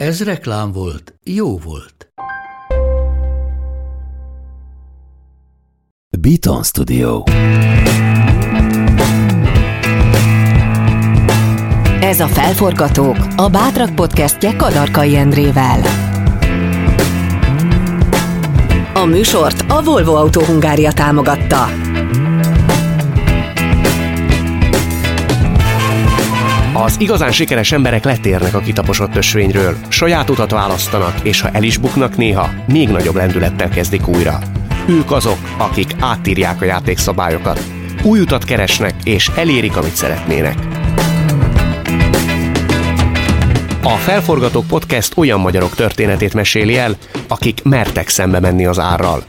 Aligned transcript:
Ez 0.00 0.22
reklám 0.24 0.72
volt, 0.72 1.14
jó 1.24 1.58
volt. 1.58 2.12
Beaton 6.18 6.62
Studio. 6.62 7.22
Ez 12.00 12.20
a 12.20 12.26
Felforgatók, 12.26 13.16
a 13.36 13.48
Bátrak 13.48 13.94
podcastje 13.94 14.56
Kadarkai 14.56 15.16
Endrével. 15.16 15.80
A 18.94 19.04
műsort 19.04 19.64
a 19.68 19.82
Volvo 19.82 20.14
Autó 20.14 20.44
Hungária 20.44 20.92
támogatta. 20.92 21.66
Az 26.84 26.96
igazán 27.00 27.32
sikeres 27.32 27.72
emberek 27.72 28.04
letérnek 28.04 28.54
a 28.54 28.60
kitaposott 28.60 29.16
ösvényről, 29.16 29.76
saját 29.88 30.30
utat 30.30 30.50
választanak, 30.50 31.20
és 31.22 31.40
ha 31.40 31.50
el 31.50 31.62
is 31.62 31.76
buknak 31.76 32.16
néha, 32.16 32.50
még 32.66 32.88
nagyobb 32.88 33.14
lendülettel 33.14 33.68
kezdik 33.68 34.08
újra. 34.08 34.38
Ők 34.88 35.10
azok, 35.10 35.38
akik 35.58 35.96
átírják 35.98 36.60
a 36.60 36.64
játékszabályokat, 36.64 37.60
új 38.02 38.20
utat 38.20 38.44
keresnek, 38.44 38.94
és 39.04 39.30
elérik, 39.36 39.76
amit 39.76 39.96
szeretnének. 39.96 40.56
A 43.82 43.96
Felforgatók 43.96 44.66
Podcast 44.66 45.12
olyan 45.16 45.40
magyarok 45.40 45.74
történetét 45.74 46.34
meséli 46.34 46.78
el, 46.78 46.96
akik 47.28 47.62
mertek 47.62 48.08
szembe 48.08 48.40
menni 48.40 48.66
az 48.66 48.78
árral. 48.78 49.24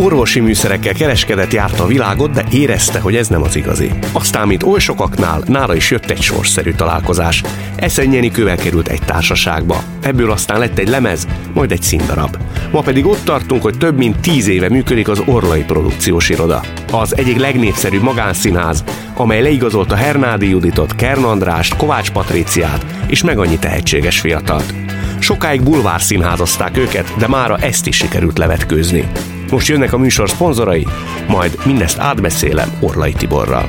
Orvosi 0.00 0.40
műszerekkel 0.40 0.92
kereskedett, 0.92 1.52
járta 1.52 1.82
a 1.82 1.86
világot, 1.86 2.30
de 2.30 2.44
érezte, 2.50 3.00
hogy 3.00 3.16
ez 3.16 3.28
nem 3.28 3.42
az 3.42 3.56
igazi. 3.56 3.90
Aztán, 4.12 4.46
mint 4.46 4.62
oly 4.62 4.78
sokaknál, 4.78 5.42
nála 5.46 5.74
is 5.74 5.90
jött 5.90 6.10
egy 6.10 6.20
sorszerű 6.20 6.72
találkozás. 6.72 7.42
Eszennyeni 7.76 8.30
kövel 8.30 8.56
került 8.56 8.88
egy 8.88 9.02
társaságba. 9.06 9.82
Ebből 10.00 10.30
aztán 10.30 10.58
lett 10.58 10.78
egy 10.78 10.88
lemez, 10.88 11.26
majd 11.54 11.72
egy 11.72 11.82
színdarab. 11.82 12.36
Ma 12.72 12.80
pedig 12.80 13.06
ott 13.06 13.24
tartunk, 13.24 13.62
hogy 13.62 13.78
több 13.78 13.96
mint 13.96 14.20
tíz 14.20 14.46
éve 14.46 14.68
működik 14.68 15.08
az 15.08 15.22
Orlai 15.24 15.62
Produkciós 15.62 16.28
Iroda. 16.28 16.62
Az 16.92 17.16
egyik 17.16 17.38
legnépszerűbb 17.38 18.02
magánszínház, 18.02 18.84
amely 19.14 19.42
leigazolta 19.42 19.94
Hernádi 19.94 20.48
Juditot, 20.48 20.94
Kern 20.94 21.24
Andrást, 21.24 21.76
Kovács 21.76 22.10
Patriciát 22.10 22.86
és 23.06 23.22
meg 23.22 23.38
annyi 23.38 23.58
tehetséges 23.58 24.20
fiatalt. 24.20 24.74
Sokáig 25.18 25.62
bulvár 25.62 26.00
színházazták 26.00 26.76
őket, 26.76 27.14
de 27.18 27.28
mára 27.28 27.56
ezt 27.56 27.86
is 27.86 27.96
sikerült 27.96 28.38
levetkőzni. 28.38 29.08
Most 29.50 29.66
jönnek 29.66 29.92
a 29.92 29.98
műsor 29.98 30.30
szponzorai, 30.30 30.86
majd 31.28 31.58
mindezt 31.64 31.98
átbeszélem 31.98 32.78
Orlai 32.80 33.12
Tiborral. 33.12 33.68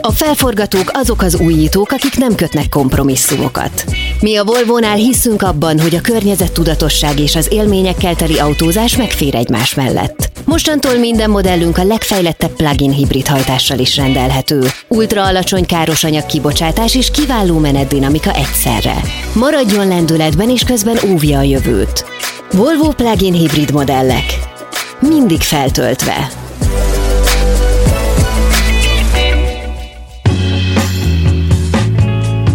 A 0.00 0.12
felforgatók 0.12 0.90
azok 0.92 1.22
az 1.22 1.40
újítók, 1.40 1.90
akik 1.90 2.16
nem 2.16 2.34
kötnek 2.34 2.68
kompromisszumokat. 2.68 3.84
Mi 4.20 4.36
a 4.36 4.44
Volvo-nál 4.44 4.96
hiszünk 4.96 5.42
abban, 5.42 5.80
hogy 5.80 5.94
a 5.94 6.00
környezet 6.00 6.52
tudatosság 6.52 7.18
és 7.18 7.36
az 7.36 7.48
élményekkel 7.50 8.14
teli 8.14 8.38
autózás 8.38 8.96
megfér 8.96 9.34
egymás 9.34 9.74
mellett. 9.74 10.37
Mostantól 10.48 10.98
minden 10.98 11.30
modellünk 11.30 11.78
a 11.78 11.84
legfejlettebb 11.84 12.56
plug-in 12.56 12.92
hibrid 12.92 13.26
hajtással 13.26 13.78
is 13.78 13.96
rendelhető. 13.96 14.60
Ultra 14.88 15.24
alacsony 15.24 15.66
károsanyag 15.66 16.26
kibocsátás 16.26 16.94
és 16.94 17.10
kiváló 17.10 17.58
menetdinamika 17.58 18.32
egyszerre. 18.32 18.96
Maradjon 19.32 19.88
lendületben 19.88 20.50
és 20.50 20.62
közben 20.62 20.98
óvja 21.10 21.38
a 21.38 21.42
jövőt. 21.42 22.04
Volvo 22.50 22.92
plug-in 22.92 23.32
hibrid 23.32 23.72
modellek. 23.72 24.24
Mindig 25.00 25.40
feltöltve. 25.40 26.47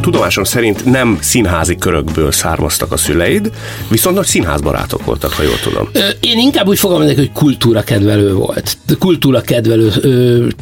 Tudomásom 0.03 0.43
szerint 0.43 0.85
nem 0.85 1.17
színházi 1.21 1.75
körökből 1.75 2.31
származtak 2.31 2.91
a 2.91 2.97
szüleid, 2.97 3.51
viszont 3.89 4.15
nagy 4.15 4.25
színházbarátok 4.25 5.05
voltak, 5.05 5.33
ha 5.33 5.43
jól 5.43 5.59
tudom. 5.63 5.89
Én 6.19 6.39
inkább 6.39 6.67
úgy 6.67 6.77
fogalmazok, 6.79 7.15
hogy 7.15 7.31
kultúra 7.31 7.81
kedvelő 7.81 8.33
volt. 8.33 8.77
Kultúra 8.99 9.41
kedvelő 9.41 9.91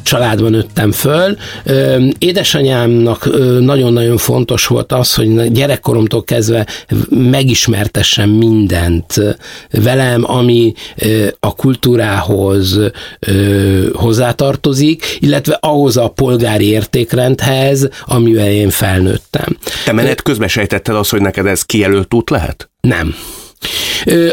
családban 0.03 0.51
nőttem 0.51 0.91
föl. 0.91 1.37
Édesanyámnak 2.17 3.29
nagyon-nagyon 3.59 4.17
fontos 4.17 4.67
volt 4.67 4.91
az, 4.91 5.13
hogy 5.13 5.51
gyerekkoromtól 5.51 6.23
kezdve 6.23 6.67
megismertessem 7.09 8.29
mindent 8.29 9.21
velem, 9.71 10.23
ami 10.31 10.73
a 11.39 11.55
kultúrához 11.55 12.79
hozzátartozik, 13.93 15.17
illetve 15.19 15.57
ahhoz 15.61 15.97
a 15.97 16.07
polgári 16.07 16.69
értékrendhez, 16.69 17.89
amivel 18.05 18.51
én 18.51 18.69
felnőttem 18.69 19.29
lettem. 19.31 19.57
Te 19.85 19.91
menet 19.91 20.21
közben 20.21 20.47
sejtetted 20.47 20.95
azt, 20.95 21.09
hogy 21.09 21.21
neked 21.21 21.45
ez 21.45 21.63
kijelölt 21.63 22.13
út 22.13 22.29
lehet? 22.29 22.71
Nem. 22.81 23.15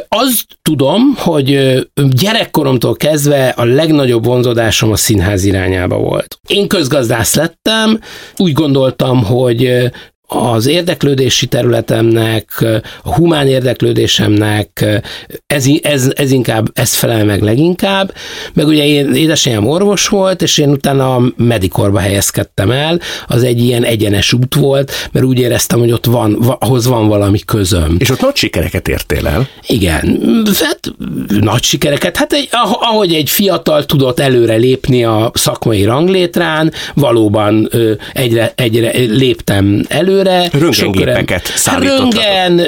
Az 0.09 0.45
tudom, 0.63 1.15
hogy 1.17 1.79
gyerekkoromtól 1.95 2.97
kezdve 2.97 3.49
a 3.49 3.65
legnagyobb 3.65 4.25
vonzódásom 4.25 4.93
a 4.93 4.97
színház 4.97 5.45
irányába 5.45 5.99
volt. 5.99 6.39
Én 6.47 6.69
közgazdász 6.69 7.35
lettem, 7.35 8.01
úgy 8.37 8.53
gondoltam, 8.53 9.25
hogy 9.25 9.91
az 10.31 10.67
érdeklődési 10.67 11.47
területemnek, 11.47 12.65
a 13.03 13.15
humán 13.15 13.47
érdeklődésemnek, 13.47 14.85
ez, 15.47 15.67
ez, 15.83 16.13
ez 16.15 16.31
inkább, 16.31 16.71
ez 16.73 16.95
felel 16.95 17.25
meg 17.25 17.43
leginkább, 17.43 18.15
meg 18.53 18.67
ugye 18.67 18.87
én 18.87 19.15
édesanyám 19.15 19.67
orvos 19.67 20.09
volt, 20.09 20.43
és 20.43 20.59
én 20.59 20.69
utána 20.69 21.15
a 21.15 21.33
medikorba 21.37 21.99
helyezkedtem 21.99 22.71
el, 22.71 23.01
az 23.27 23.43
egy 23.43 23.61
ilyen 23.61 23.85
egyenes 23.85 24.33
út 24.33 24.55
volt, 24.55 24.93
mert 25.13 25.27
úgy 25.27 25.39
éreztem, 25.39 25.79
hogy 25.79 25.93
ott 25.93 26.07
van, 26.07 26.57
ahhoz 26.59 26.87
van 26.87 27.09
valami 27.09 27.39
közöm. 27.39 27.97
És 27.99 28.11
ott 28.11 28.21
nagy 28.21 28.37
sikereket 28.37 28.89
értél 28.89 29.27
el? 29.27 29.49
Igen, 29.67 30.23
hát 30.61 30.81
nagy 31.41 31.63
sikereket, 31.63 32.17
hát 32.17 32.33
egy, 32.33 32.49
ahogy 32.81 33.15
egy 33.15 33.31
fiatal 33.31 33.85
tudott 33.87 34.21
előre 34.21 34.55
lépni 34.55 35.05
a 35.05 35.31
szakmai 35.35 35.85
ranglétrán, 35.85 36.73
valóban 36.95 37.71
egyre, 38.13 38.53
egyre 38.55 38.91
léptem 38.97 39.85
elő, 39.89 40.18
előre. 40.19 40.49
Röntgengépeket 40.53 41.47
szállítottatok. 41.47 42.13
Röngen, 42.15 42.67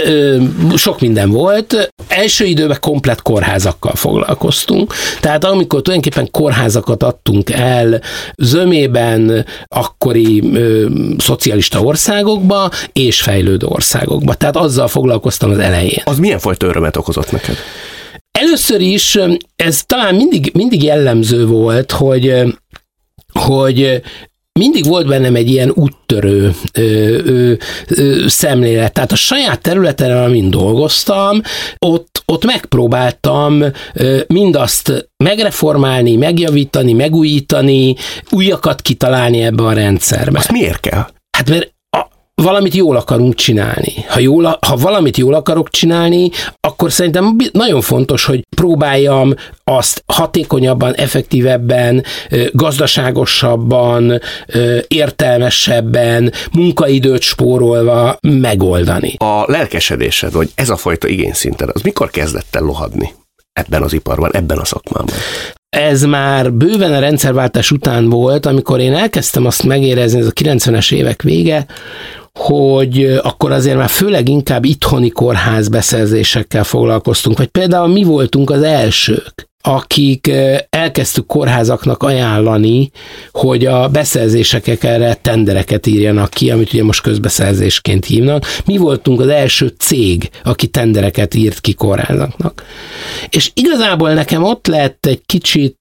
sok 0.76 1.00
minden 1.00 1.30
volt. 1.30 1.92
Első 2.08 2.44
időben 2.44 2.76
komplet 2.80 3.22
kórházakkal 3.22 3.94
foglalkoztunk. 3.94 4.94
Tehát 5.20 5.44
amikor 5.44 5.82
tulajdonképpen 5.82 6.30
kórházakat 6.30 7.02
adtunk 7.02 7.50
el 7.50 8.00
zömében 8.36 9.46
akkori 9.66 10.50
ö, 10.54 10.86
szocialista 11.18 11.80
országokba 11.80 12.70
és 12.92 13.20
fejlődő 13.20 13.66
országokba. 13.66 14.34
Tehát 14.34 14.56
azzal 14.56 14.88
foglalkoztam 14.88 15.50
az 15.50 15.58
elején. 15.58 16.02
Az 16.04 16.18
milyen 16.18 16.38
fajta 16.38 16.66
örömet 16.66 16.96
okozott 16.96 17.32
neked? 17.32 17.56
Először 18.30 18.80
is 18.80 19.18
ez 19.56 19.82
talán 19.86 20.14
mindig, 20.14 20.50
mindig 20.54 20.82
jellemző 20.82 21.46
volt, 21.46 21.92
hogy 21.92 22.34
hogy 23.32 24.02
mindig 24.58 24.86
volt 24.86 25.06
bennem 25.06 25.34
egy 25.34 25.50
ilyen 25.50 25.72
úttörő 25.74 26.54
ö, 26.72 26.82
ö, 27.24 27.52
ö, 27.88 28.28
szemlélet. 28.28 28.92
Tehát 28.92 29.12
a 29.12 29.16
saját 29.16 29.60
területen, 29.60 30.22
amin 30.24 30.50
dolgoztam, 30.50 31.40
ott, 31.78 32.22
ott 32.26 32.44
megpróbáltam 32.44 33.64
ö, 33.94 34.20
mindazt 34.26 35.10
megreformálni, 35.24 36.16
megjavítani, 36.16 36.92
megújítani, 36.92 37.96
újakat 38.30 38.82
kitalálni 38.82 39.42
ebbe 39.42 39.62
a 39.62 39.72
rendszerbe. 39.72 40.38
Azt 40.38 40.52
miért 40.52 40.80
kell? 40.80 41.06
Hát 41.36 41.48
mert 41.48 41.74
valamit 42.42 42.74
jól 42.74 42.96
akarunk 42.96 43.34
csinálni. 43.34 43.94
Ha, 44.08 44.20
jól, 44.20 44.58
ha 44.66 44.76
valamit 44.76 45.16
jól 45.16 45.34
akarok 45.34 45.70
csinálni, 45.70 46.30
akkor 46.60 46.92
szerintem 46.92 47.36
nagyon 47.52 47.80
fontos, 47.80 48.24
hogy 48.24 48.46
próbáljam 48.56 49.34
azt 49.64 50.02
hatékonyabban, 50.06 50.94
effektívebben, 50.94 52.04
gazdaságosabban, 52.52 54.20
értelmesebben, 54.88 56.32
munkaidőt 56.52 57.22
spórolva 57.22 58.18
megoldani. 58.20 59.14
A 59.18 59.44
lelkesedésed, 59.46 60.32
vagy 60.32 60.50
ez 60.54 60.70
a 60.70 60.76
fajta 60.76 61.08
igényszinted, 61.08 61.68
az 61.72 61.82
mikor 61.82 62.10
kezdett 62.10 62.56
el 62.56 62.62
lohadni? 62.62 63.12
ebben 63.52 63.82
az 63.82 63.92
iparban, 63.92 64.30
ebben 64.34 64.58
a 64.58 64.64
szakmában? 64.64 65.14
ez 65.70 66.02
már 66.02 66.52
bőven 66.52 66.92
a 66.92 66.98
rendszerváltás 66.98 67.70
után 67.70 68.08
volt, 68.08 68.46
amikor 68.46 68.80
én 68.80 68.94
elkezdtem 68.94 69.46
azt 69.46 69.62
megérezni, 69.62 70.20
ez 70.20 70.26
a 70.26 70.32
90-es 70.32 70.94
évek 70.94 71.22
vége, 71.22 71.66
hogy 72.38 73.18
akkor 73.22 73.52
azért 73.52 73.76
már 73.76 73.88
főleg 73.88 74.28
inkább 74.28 74.64
itthoni 74.64 75.08
kórház 75.08 75.68
beszerzésekkel 75.68 76.64
foglalkoztunk, 76.64 77.38
vagy 77.38 77.46
például 77.46 77.88
mi 77.88 78.02
voltunk 78.02 78.50
az 78.50 78.62
elsők, 78.62 79.48
akik 79.62 80.30
elkezdtük 80.70 81.26
kórházaknak 81.26 82.02
ajánlani, 82.02 82.90
hogy 83.32 83.66
a 83.66 83.88
beszerzések 83.88 84.84
erre 84.84 85.14
tendereket 85.14 85.86
írjanak 85.86 86.30
ki, 86.30 86.50
amit 86.50 86.72
ugye 86.72 86.84
most 86.84 87.02
közbeszerzésként 87.02 88.04
hívnak. 88.04 88.44
Mi 88.64 88.76
voltunk 88.76 89.20
az 89.20 89.28
első 89.28 89.74
cég, 89.78 90.30
aki 90.44 90.66
tendereket 90.66 91.34
írt 91.34 91.60
ki 91.60 91.74
kórházaknak. 91.74 92.64
És 93.30 93.50
igazából 93.54 94.12
nekem 94.12 94.42
ott 94.42 94.66
lett 94.66 95.06
egy 95.06 95.22
kicsit 95.26 95.78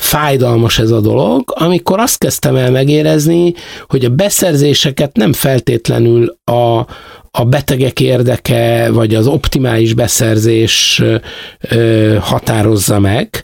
fájdalmas 0.00 0.78
ez 0.78 0.90
a 0.90 1.00
dolog, 1.00 1.42
amikor 1.46 1.98
azt 1.98 2.18
kezdtem 2.18 2.56
el 2.56 2.70
megérezni, 2.70 3.54
hogy 3.88 4.04
a 4.04 4.08
beszerzéseket 4.08 5.16
nem 5.16 5.32
feltétlenül 5.32 6.36
a, 6.44 6.86
a 7.30 7.44
betegek 7.44 8.00
érdeke, 8.00 8.90
vagy 8.90 9.14
az 9.14 9.26
optimális 9.26 9.94
beszerzés 9.94 11.02
ö, 11.70 12.16
határozza 12.20 12.98
meg, 12.98 13.42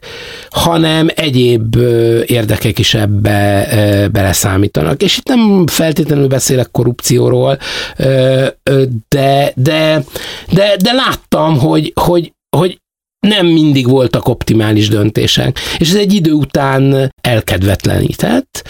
hanem 0.50 1.08
egyéb 1.14 1.76
ö, 1.76 2.20
érdekek 2.26 2.78
is 2.78 2.94
ebbe 2.94 3.68
ö, 3.72 4.08
beleszámítanak. 4.08 5.02
És 5.02 5.16
itt 5.16 5.26
nem 5.26 5.66
feltétlenül 5.66 6.26
beszélek 6.26 6.70
korrupcióról, 6.70 7.58
ö, 7.96 8.46
ö, 8.62 8.82
de, 9.08 9.52
de, 9.54 10.04
de, 10.52 10.76
de 10.82 10.92
láttam, 10.92 11.58
hogy, 11.58 11.92
hogy, 11.94 12.32
hogy 12.56 12.80
nem 13.26 13.46
mindig 13.46 13.88
voltak 13.88 14.28
optimális 14.28 14.88
döntések. 14.88 15.58
És 15.78 15.88
ez 15.88 15.96
egy 15.96 16.14
idő 16.14 16.32
után 16.32 17.12
elkedvetlenített, 17.20 18.64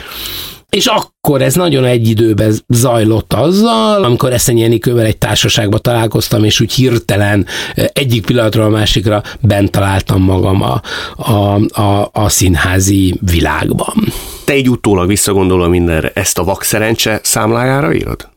és 0.70 0.86
akkor 0.86 1.42
ez 1.42 1.54
nagyon 1.54 1.84
egy 1.84 2.08
időben 2.08 2.54
zajlott 2.68 3.32
azzal, 3.32 4.04
amikor 4.04 4.32
Eszenyi 4.32 4.62
Enikővel 4.62 5.04
egy 5.04 5.18
társaságban 5.18 5.80
találkoztam, 5.82 6.44
és 6.44 6.60
úgy 6.60 6.72
hirtelen 6.72 7.46
egyik 7.74 8.26
pillanatról 8.26 8.64
a 8.64 8.68
másikra 8.68 9.22
bent 9.40 9.70
találtam 9.70 10.22
magam 10.22 10.62
a, 10.62 10.80
a, 11.16 11.80
a, 11.80 12.10
a 12.12 12.28
színházi 12.28 13.18
világban. 13.20 14.12
Te 14.44 14.52
egy 14.52 14.70
utólag 14.70 15.08
visszagondolva 15.08 15.68
mindenre, 15.68 16.10
ezt 16.14 16.38
a 16.38 16.44
vakszerencse 16.44 17.20
számlájára 17.22 17.94
írod? 17.94 18.28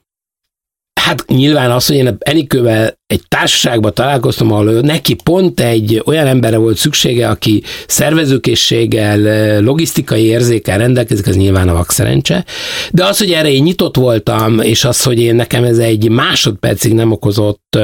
Hát 1.01 1.25
nyilván 1.27 1.71
az, 1.71 1.87
hogy 1.87 1.95
én 1.95 2.17
Enikővel 2.19 2.98
egy 3.09 3.21
társaságban 3.27 3.93
találkoztam, 3.93 4.51
ahol 4.51 4.71
neki 4.71 5.13
pont 5.23 5.59
egy 5.59 6.01
olyan 6.05 6.27
emberre 6.27 6.57
volt 6.57 6.77
szüksége, 6.77 7.29
aki 7.29 7.63
szervezőkészséggel, 7.87 9.59
logisztikai 9.61 10.23
érzékel 10.23 10.77
rendelkezik, 10.77 11.27
az 11.27 11.35
nyilván 11.35 11.69
a 11.69 11.73
vakszerencse. 11.73 12.45
De 12.91 13.05
az, 13.05 13.17
hogy 13.17 13.31
erre 13.31 13.51
én 13.51 13.63
nyitott 13.63 13.95
voltam, 13.95 14.59
és 14.59 14.85
az, 14.85 15.03
hogy 15.03 15.19
én 15.19 15.35
nekem 15.35 15.63
ez 15.63 15.77
egy 15.77 16.09
másodpercig 16.09 16.93
nem 16.93 17.11
okozott 17.11 17.77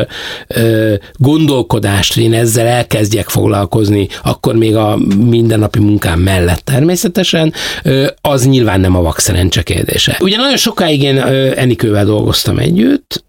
ö, 0.47 0.93
gondolkodást, 1.13 2.13
hogy 2.13 2.23
én 2.23 2.33
ezzel 2.33 2.67
elkezdjek 2.67 3.29
foglalkozni, 3.29 4.07
akkor 4.23 4.55
még 4.55 4.75
a 4.75 4.97
mindennapi 5.29 5.79
munkám 5.79 6.19
mellett 6.19 6.59
természetesen, 6.59 7.53
ö, 7.83 8.07
az 8.21 8.45
nyilván 8.45 8.79
nem 8.79 8.95
a 8.95 9.01
vakszerencse 9.01 9.61
kérdése. 9.61 10.17
Ugye 10.19 10.37
nagyon 10.37 10.57
sokáig 10.57 11.01
én 11.01 11.17
Enikővel 11.55 12.05
dolgoztam 12.05 12.57
együtt, 12.57 13.23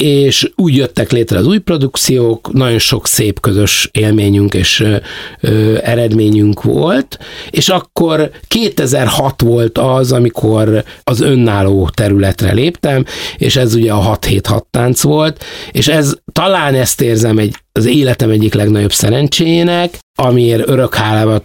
és 0.00 0.50
úgy 0.56 0.76
jöttek 0.76 1.10
létre 1.10 1.38
az 1.38 1.46
új 1.46 1.58
produkciók, 1.58 2.52
nagyon 2.52 2.78
sok 2.78 3.06
szép 3.06 3.40
közös 3.40 3.88
élményünk 3.92 4.54
és 4.54 4.84
ö, 5.40 5.76
eredményünk 5.82 6.62
volt, 6.62 7.18
és 7.50 7.68
akkor 7.68 8.30
2006 8.48 9.40
volt 9.40 9.78
az, 9.78 10.12
amikor 10.12 10.84
az 11.04 11.20
önálló 11.20 11.88
területre 11.88 12.52
léptem, 12.52 13.04
és 13.36 13.56
ez 13.56 13.74
ugye 13.74 13.92
a 13.92 14.18
6-7-6 14.18 14.62
tánc 14.70 15.02
volt, 15.02 15.44
és 15.72 15.88
ez 15.88 16.14
talán 16.32 16.74
ezt 16.74 17.00
érzem 17.00 17.38
egy 17.38 17.54
az 17.72 17.86
életem 17.86 18.30
egyik 18.30 18.54
legnagyobb 18.54 18.92
szerencséjének, 18.92 19.98
amiért 20.14 20.68
örök 20.68 20.94
hálával 20.94 21.40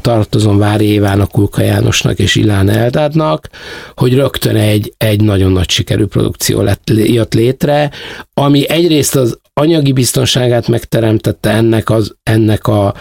tartozom 0.00 0.58
Vári 0.58 0.84
Évának, 0.84 1.30
Kulka 1.30 1.62
Jánosnak 1.62 2.18
és 2.18 2.36
Ilán 2.36 2.68
Eldádnak, 2.68 3.48
hogy 3.96 4.14
rögtön 4.14 4.56
egy, 4.56 4.94
egy 4.96 5.20
nagyon 5.20 5.52
nagy 5.52 5.70
sikerű 5.70 6.04
produkció 6.04 6.60
lett, 6.60 6.90
jött 6.90 7.34
létre, 7.34 7.90
ami 8.34 8.68
egyrészt 8.68 9.16
az 9.16 9.38
anyagi 9.52 9.92
biztonságát 9.92 10.68
megteremtette 10.68 11.50
ennek, 11.50 11.90
az, 11.90 12.14
ennek 12.22 12.66
a 12.66 12.94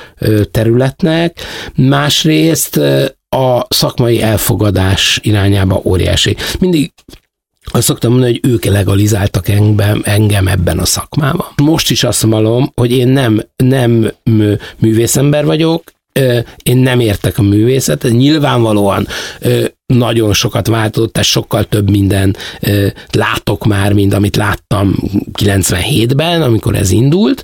területnek, 0.52 1.38
másrészt 1.76 2.78
a 3.30 3.66
szakmai 3.70 4.22
elfogadás 4.22 5.20
irányába 5.24 5.82
óriási. 5.84 6.36
Mindig 6.60 6.92
azt 7.72 7.84
szoktam 7.84 8.12
mondani, 8.12 8.40
hogy 8.42 8.52
ők 8.52 8.66
legalizáltak 8.66 9.48
engem, 9.48 10.02
engem 10.06 10.48
ebben 10.48 10.80
a 10.80 10.86
szakmában. 10.86 11.48
Most 11.56 11.90
is 11.92 12.04
azt 12.04 12.26
mondom, 12.26 12.72
hogy 12.76 12.92
én 12.92 13.08
nem, 13.08 13.42
nem 13.56 14.12
művészember 14.78 15.46
vagyok, 15.46 15.92
én 16.64 16.78
nem 16.78 17.00
értek 17.00 17.38
a 17.38 17.42
művészet, 17.42 18.04
nyilvánvalóan 18.04 19.08
nagyon 19.94 20.34
sokat 20.34 20.68
változott, 20.68 21.14
tehát 21.14 21.28
sokkal 21.28 21.64
több 21.64 21.90
minden 21.90 22.36
látok 23.12 23.66
már, 23.66 23.94
mint 23.94 24.14
amit 24.14 24.36
láttam 24.36 24.96
97-ben, 25.40 26.42
amikor 26.42 26.76
ez 26.76 26.92
indult, 26.92 27.44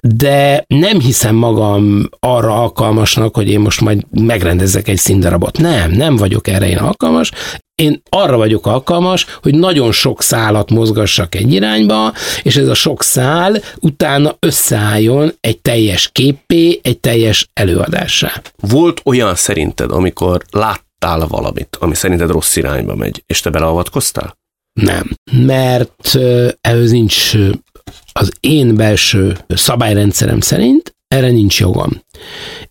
de 0.00 0.64
nem 0.66 1.00
hiszem 1.00 1.34
magam 1.34 2.08
arra 2.20 2.54
alkalmasnak, 2.54 3.34
hogy 3.34 3.48
én 3.48 3.60
most 3.60 3.80
majd 3.80 4.02
megrendezek 4.10 4.88
egy 4.88 4.96
színdarabot. 4.96 5.58
Nem, 5.58 5.90
nem 5.90 6.16
vagyok 6.16 6.48
erre 6.48 6.68
én 6.68 6.78
alkalmas. 6.78 7.30
Én 7.74 8.02
arra 8.08 8.36
vagyok 8.36 8.66
alkalmas, 8.66 9.26
hogy 9.42 9.54
nagyon 9.54 9.92
sok 9.92 10.22
szálat 10.22 10.70
mozgassak 10.70 11.34
egy 11.34 11.52
irányba, 11.52 12.12
és 12.42 12.56
ez 12.56 12.68
a 12.68 12.74
sok 12.74 13.02
szál 13.02 13.62
utána 13.80 14.36
összeálljon 14.38 15.32
egy 15.40 15.58
teljes 15.58 16.10
képé, 16.12 16.80
egy 16.82 16.98
teljes 16.98 17.48
előadássá. 17.52 18.42
Volt 18.60 19.00
olyan 19.04 19.34
szerinted, 19.34 19.90
amikor 19.90 20.42
láttál 20.98 21.26
valamit, 21.26 21.76
ami 21.80 21.94
szerinted 21.94 22.30
rossz 22.30 22.56
irányba 22.56 22.94
megy, 22.94 23.22
és 23.26 23.40
te 23.40 23.50
beleavatkoztál? 23.50 24.38
Nem, 24.80 25.10
mert 25.32 26.18
ehhez 26.60 26.90
nincs 26.90 27.34
az 28.12 28.32
én 28.40 28.74
belső 28.74 29.36
szabályrendszerem 29.48 30.40
szerint 30.40 30.96
erre 31.08 31.30
nincs 31.30 31.60
jogom. 31.60 32.02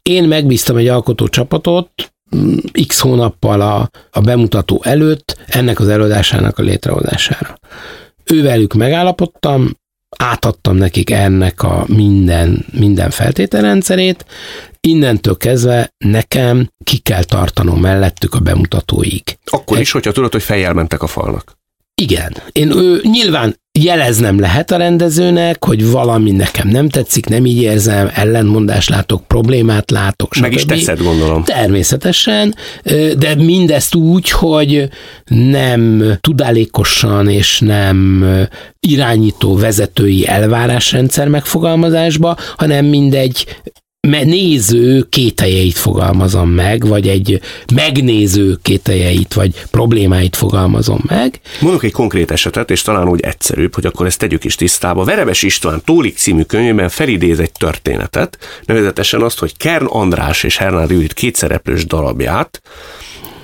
Én 0.01 0.23
megbíztam 0.23 0.77
egy 0.77 0.87
alkotó 0.87 1.27
csapatot, 1.27 2.13
mm, 2.35 2.55
x 2.87 2.99
hónappal 2.99 3.61
a, 3.61 3.89
a 4.11 4.21
bemutató 4.21 4.81
előtt 4.83 5.37
ennek 5.47 5.79
az 5.79 5.87
előadásának 5.87 6.57
a 6.57 6.61
létrehozására. 6.61 7.59
Ővelük 8.23 8.73
megállapodtam, 8.73 9.71
átadtam 10.17 10.75
nekik 10.75 11.09
ennek 11.09 11.63
a 11.63 11.85
minden, 11.87 12.65
minden 12.71 13.09
feltételrendszerét, 13.09 14.25
innentől 14.79 15.37
kezdve 15.37 15.93
nekem 15.97 16.69
ki 16.83 16.97
kell 16.97 17.23
tartanom 17.23 17.79
mellettük 17.79 18.33
a 18.33 18.39
bemutatóig. 18.39 19.23
Akkor 19.45 19.79
is, 19.79 19.91
hogyha 19.91 20.11
tudod, 20.11 20.31
hogy 20.31 20.43
fejjel 20.43 20.73
mentek 20.73 21.01
a 21.01 21.07
falnak. 21.07 21.57
Igen. 22.01 22.33
Én 22.51 22.71
ő, 22.77 23.01
nyilván 23.03 23.59
jeleznem 23.79 24.39
lehet 24.39 24.71
a 24.71 24.77
rendezőnek, 24.77 25.65
hogy 25.65 25.91
valami 25.91 26.31
nekem 26.31 26.67
nem 26.67 26.89
tetszik, 26.89 27.25
nem 27.25 27.45
így 27.45 27.61
érzem, 27.61 28.11
ellentmondást 28.13 28.89
látok, 28.89 29.27
problémát 29.27 29.91
látok. 29.91 30.33
Stb. 30.33 30.41
Meg 30.41 30.53
is 30.53 30.65
teszed, 30.65 31.01
gondolom. 31.01 31.43
Természetesen, 31.43 32.55
de 33.17 33.35
mindezt 33.35 33.95
úgy, 33.95 34.29
hogy 34.29 34.89
nem 35.25 36.03
tudálékosan 36.21 37.29
és 37.29 37.59
nem 37.59 38.25
irányító 38.79 39.55
vezetői 39.55 40.27
elvárásrendszer 40.27 41.27
megfogalmazásba, 41.27 42.37
hanem 42.57 42.85
mindegy 42.85 43.45
néző 44.09 45.05
kételjeit 45.09 45.77
fogalmazom 45.77 46.49
meg, 46.49 46.87
vagy 46.87 47.07
egy 47.07 47.41
megnéző 47.73 48.57
kételjeit, 48.61 49.33
vagy 49.33 49.63
problémáit 49.71 50.35
fogalmazom 50.35 50.99
meg. 51.07 51.39
Mondok 51.59 51.83
egy 51.83 51.91
konkrét 51.91 52.31
esetet, 52.31 52.71
és 52.71 52.81
talán 52.81 53.09
úgy 53.09 53.21
egyszerűbb, 53.21 53.75
hogy 53.75 53.85
akkor 53.85 54.05
ezt 54.05 54.19
tegyük 54.19 54.43
is 54.43 54.55
tisztába. 54.55 55.03
Verebes 55.03 55.43
István 55.43 55.81
Tólik 55.85 56.17
című 56.17 56.41
könyvében 56.41 56.89
felidéz 56.89 57.39
egy 57.39 57.51
történetet, 57.51 58.37
nevezetesen 58.65 59.21
azt, 59.21 59.39
hogy 59.39 59.57
Kern 59.57 59.85
András 59.85 60.43
és 60.43 60.57
Hernán 60.57 60.91
Judit 60.91 61.13
kétszereplős 61.13 61.85
darabját 61.85 62.61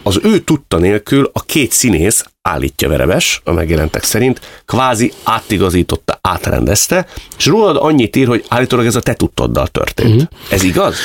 az 0.04 0.20
ő 0.24 0.40
tudta 0.40 0.78
nélkül 0.78 1.30
a 1.34 1.42
két 1.42 1.72
színész, 1.72 2.26
állítja 2.42 2.90
Verebes, 2.90 3.42
a 3.44 3.52
megjelentek 3.52 4.04
szerint, 4.04 4.40
kvázi 4.66 5.12
átigazította, 5.24 6.20
átrendezte, 6.22 7.08
és 7.38 7.46
rólad 7.46 7.78
annyit 7.80 8.16
ír, 8.16 8.28
hogy 8.28 8.46
állítólag 8.48 8.86
ez 8.86 8.96
a 8.96 9.02
te 9.02 9.14
tudtoddal 9.14 9.68
történt. 9.68 10.10
Uh-huh. 10.10 10.30
Ez 10.50 10.64
igaz? 10.64 10.96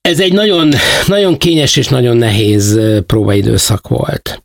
Ez 0.00 0.20
egy 0.20 0.32
nagyon, 0.32 0.72
nagyon 1.06 1.36
kényes 1.36 1.76
és 1.76 1.88
nagyon 1.88 2.16
nehéz 2.16 2.80
próbaidőszak 3.06 3.88
volt. 3.88 4.42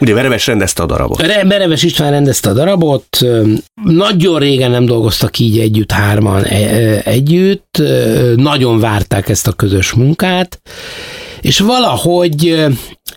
Ugye 0.00 0.14
Vereves 0.14 0.46
rendezte 0.46 0.82
a 0.82 0.86
darabot. 0.86 1.26
Vereves 1.26 1.82
István 1.82 2.10
rendezte 2.10 2.48
a 2.48 2.52
darabot, 2.52 3.18
nagyon 3.84 4.38
régen 4.38 4.70
nem 4.70 4.84
dolgoztak 4.84 5.38
így 5.38 5.58
együtt, 5.58 5.90
hárman 5.90 6.44
együtt, 7.04 7.82
nagyon 8.36 8.80
várták 8.80 9.28
ezt 9.28 9.46
a 9.46 9.52
közös 9.52 9.92
munkát, 9.92 10.60
és 11.40 11.58
valahogy 11.58 12.66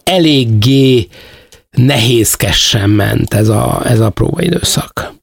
eléggé 0.03 1.07
nehézkesen 1.71 2.89
ment 2.89 3.33
ez 3.33 3.47
a, 3.47 3.81
ez 3.85 3.99
a 3.99 4.09
próbaidőszak. 4.09 5.13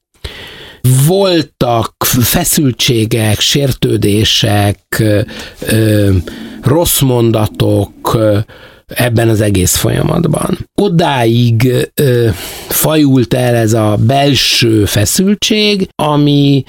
Voltak 1.07 1.93
feszültségek, 2.21 3.39
sértődések, 3.39 5.03
rossz 6.61 6.99
mondatok, 6.99 8.17
ebben 8.95 9.29
az 9.29 9.41
egész 9.41 9.75
folyamatban. 9.75 10.69
Odáig 10.81 11.71
ö, 11.93 12.29
fajult 12.67 13.33
el 13.33 13.55
ez 13.55 13.73
a 13.73 13.97
belső 13.99 14.85
feszültség, 14.85 15.89
ami 15.95 16.63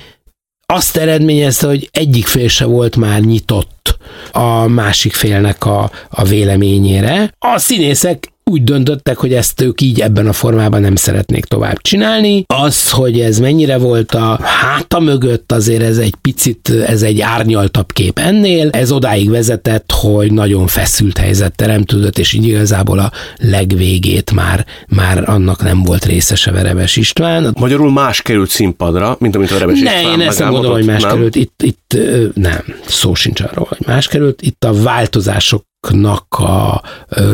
azt 0.66 0.96
eredményezte, 0.96 1.66
hogy 1.66 1.88
egyik 1.92 2.26
fél 2.26 2.48
se 2.48 2.64
volt 2.64 2.96
már 2.96 3.20
nyitott 3.20 3.98
a 4.32 4.66
másik 4.66 5.14
félnek 5.14 5.64
a, 5.64 5.90
a 6.10 6.24
véleményére. 6.24 7.34
A 7.38 7.58
színészek 7.58 8.31
úgy 8.44 8.64
döntöttek, 8.64 9.16
hogy 9.16 9.32
ezt 9.32 9.61
ők 9.61 9.80
így 9.80 10.00
ebben 10.00 10.26
a 10.26 10.32
formában 10.32 10.80
nem 10.80 10.96
szeretnék 10.96 11.44
tovább 11.44 11.80
csinálni. 11.80 12.44
Az, 12.46 12.90
hogy 12.90 13.20
ez 13.20 13.38
mennyire 13.38 13.76
volt 13.76 14.14
a 14.14 14.38
háta 14.42 15.00
mögött, 15.00 15.52
azért 15.52 15.82
ez 15.82 15.99
egy 15.99 16.14
picit, 16.20 16.68
ez 16.87 17.02
egy 17.02 17.20
árnyaltabb 17.20 17.92
kép 17.92 18.18
ennél. 18.18 18.68
Ez 18.70 18.92
odáig 18.92 19.30
vezetett, 19.30 19.92
hogy 19.92 20.32
nagyon 20.32 20.66
feszült 20.66 21.18
helyzet 21.18 21.56
teremtődött, 21.56 22.18
és 22.18 22.32
így 22.32 22.46
igazából 22.46 22.99
a 22.99 23.12
legvégét 23.37 24.32
már, 24.32 24.66
már 24.88 25.28
annak 25.28 25.62
nem 25.62 25.82
volt 25.82 26.04
részese 26.04 26.50
Verebes 26.50 26.96
István. 26.96 27.54
Magyarul 27.58 27.92
más 27.92 28.22
került 28.22 28.50
színpadra, 28.50 29.16
mint 29.18 29.34
amit 29.34 29.50
a 29.50 29.54
Verebes 29.54 29.80
ne, 29.80 29.96
István 29.96 30.20
én 30.20 30.28
ezt 30.28 30.38
nem 30.38 30.50
gondolom, 30.50 30.76
hogy 30.76 30.87
más 30.87 31.02
nem? 31.02 31.11
került. 31.11 31.37
Itt, 31.37 31.62
itt 31.62 31.96
nem, 32.34 32.64
szó 32.87 33.14
sincs 33.14 33.40
arról, 33.40 33.66
hogy 33.68 33.87
más 33.87 34.08
került. 34.08 34.42
Itt 34.42 34.64
a 34.64 34.82
változások 34.82 35.64
nak 35.90 36.34
a 36.38 36.82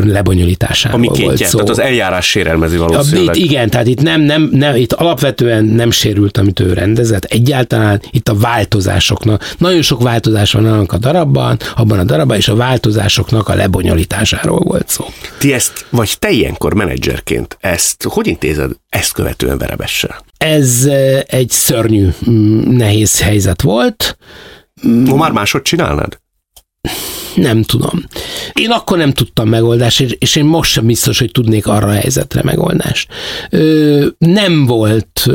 lebonyolításáról 0.05 0.99
Ami 0.99 1.23
volt 1.23 1.45
szó. 1.45 1.59
tehát 1.59 1.69
az 1.69 1.78
eljárás 1.78 2.26
sérelmezi 2.26 2.76
valószínűleg. 2.76 3.37
Itt, 3.37 3.45
igen, 3.45 3.71
tehát 3.71 3.87
itt 3.87 4.00
nem, 4.00 4.21
nem, 4.21 4.49
nem, 4.52 4.76
itt 4.76 4.93
alapvetően 4.93 5.64
nem 5.64 5.90
sérült, 5.90 6.38
amit 6.38 6.61
ő 6.61 6.73
rendezett, 6.73 7.25
egyáltalán 7.25 8.02
itt 8.11 8.28
a 8.28 8.35
változásoknak, 8.35 9.55
nagyon 9.59 9.83
sok 9.83 10.02
változás 10.02 10.52
van 10.52 10.67
annak 10.67 10.93
a 10.93 10.99
darabban, 10.99 11.57
abban 11.76 11.99
a 11.99 12.05
darabban, 12.05 12.37
és 12.37 12.49
a 12.49 12.57
változásoknak 12.57 13.49
a 13.49 13.55
lebonyolításáról 13.55 14.59
volt 14.59 14.88
szó. 14.88 15.05
Ti 15.38 15.52
ezt, 15.52 15.87
vagy 15.90 16.17
te 16.19 16.31
ilyenkor 16.31 16.75
menedzserként 16.75 17.57
ezt, 17.61 18.02
hogy 18.02 18.26
intézed 18.26 18.71
ezt 18.88 19.12
követően 19.12 19.59
verebessel? 19.59 20.25
Ez 20.38 20.88
egy 21.26 21.50
szörnyű, 21.50 22.09
mm, 22.31 22.76
nehéz 22.76 23.21
helyzet 23.21 23.62
volt. 23.62 24.19
Ma 24.83 25.17
már 25.17 25.31
máshogy 25.33 25.62
csinálnád? 25.62 26.19
Nem 27.40 27.62
tudom. 27.62 28.04
Én 28.52 28.71
akkor 28.71 28.99
nem 28.99 29.12
tudtam 29.12 29.49
megoldást, 29.49 30.00
és 30.00 30.37
én 30.37 30.45
most 30.45 30.71
sem 30.71 30.87
biztos, 30.87 31.18
hogy 31.18 31.30
tudnék 31.30 31.66
arra 31.66 31.87
a 31.87 31.92
helyzetre 31.92 32.42
megoldást. 32.45 33.12
Ö, 33.50 34.07
nem 34.18 34.66
volt, 34.66 35.26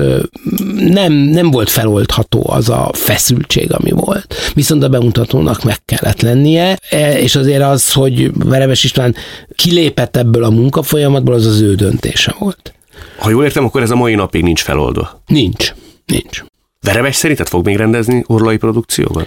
nem, 0.76 1.14
nem 1.14 1.52
volt 1.52 1.70
feloldható 1.70 2.50
az 2.50 2.70
a 2.70 2.90
feszültség, 2.94 3.74
ami 3.74 3.92
volt. 3.92 4.36
Viszont 4.54 4.84
a 4.84 4.90
bemutatónak 4.90 5.64
meg 5.64 5.86
kellett 5.86 6.22
lennie, 6.22 6.78
e, 6.90 7.20
és 7.20 7.36
azért 7.36 7.64
az, 7.64 7.92
hogy 7.92 8.32
Veremes 8.34 8.84
István 8.84 9.16
kilépett 9.56 10.18
ebből 10.18 10.44
a 10.44 10.50
munkafolyamatból, 10.50 11.34
az 11.34 11.46
az 11.46 11.62
ő 11.62 11.76
döntése 11.76 12.36
volt. 12.40 12.74
Ha 13.18 13.30
jól 13.30 13.44
értem, 13.44 13.66
akkor 13.66 13.82
ez 13.82 13.92
a 13.92 13.96
mai 13.96 14.16
napig 14.16 14.44
nincs 14.44 14.62
feloldva. 14.62 15.24
Nincs. 15.28 15.74
Nincs. 16.06 16.44
Veremes 16.82 17.16
szerinted 17.16 17.48
fog 17.48 17.66
még 17.66 17.76
rendezni 17.76 18.24
urlai 18.28 18.58
produkcióban? 18.58 19.26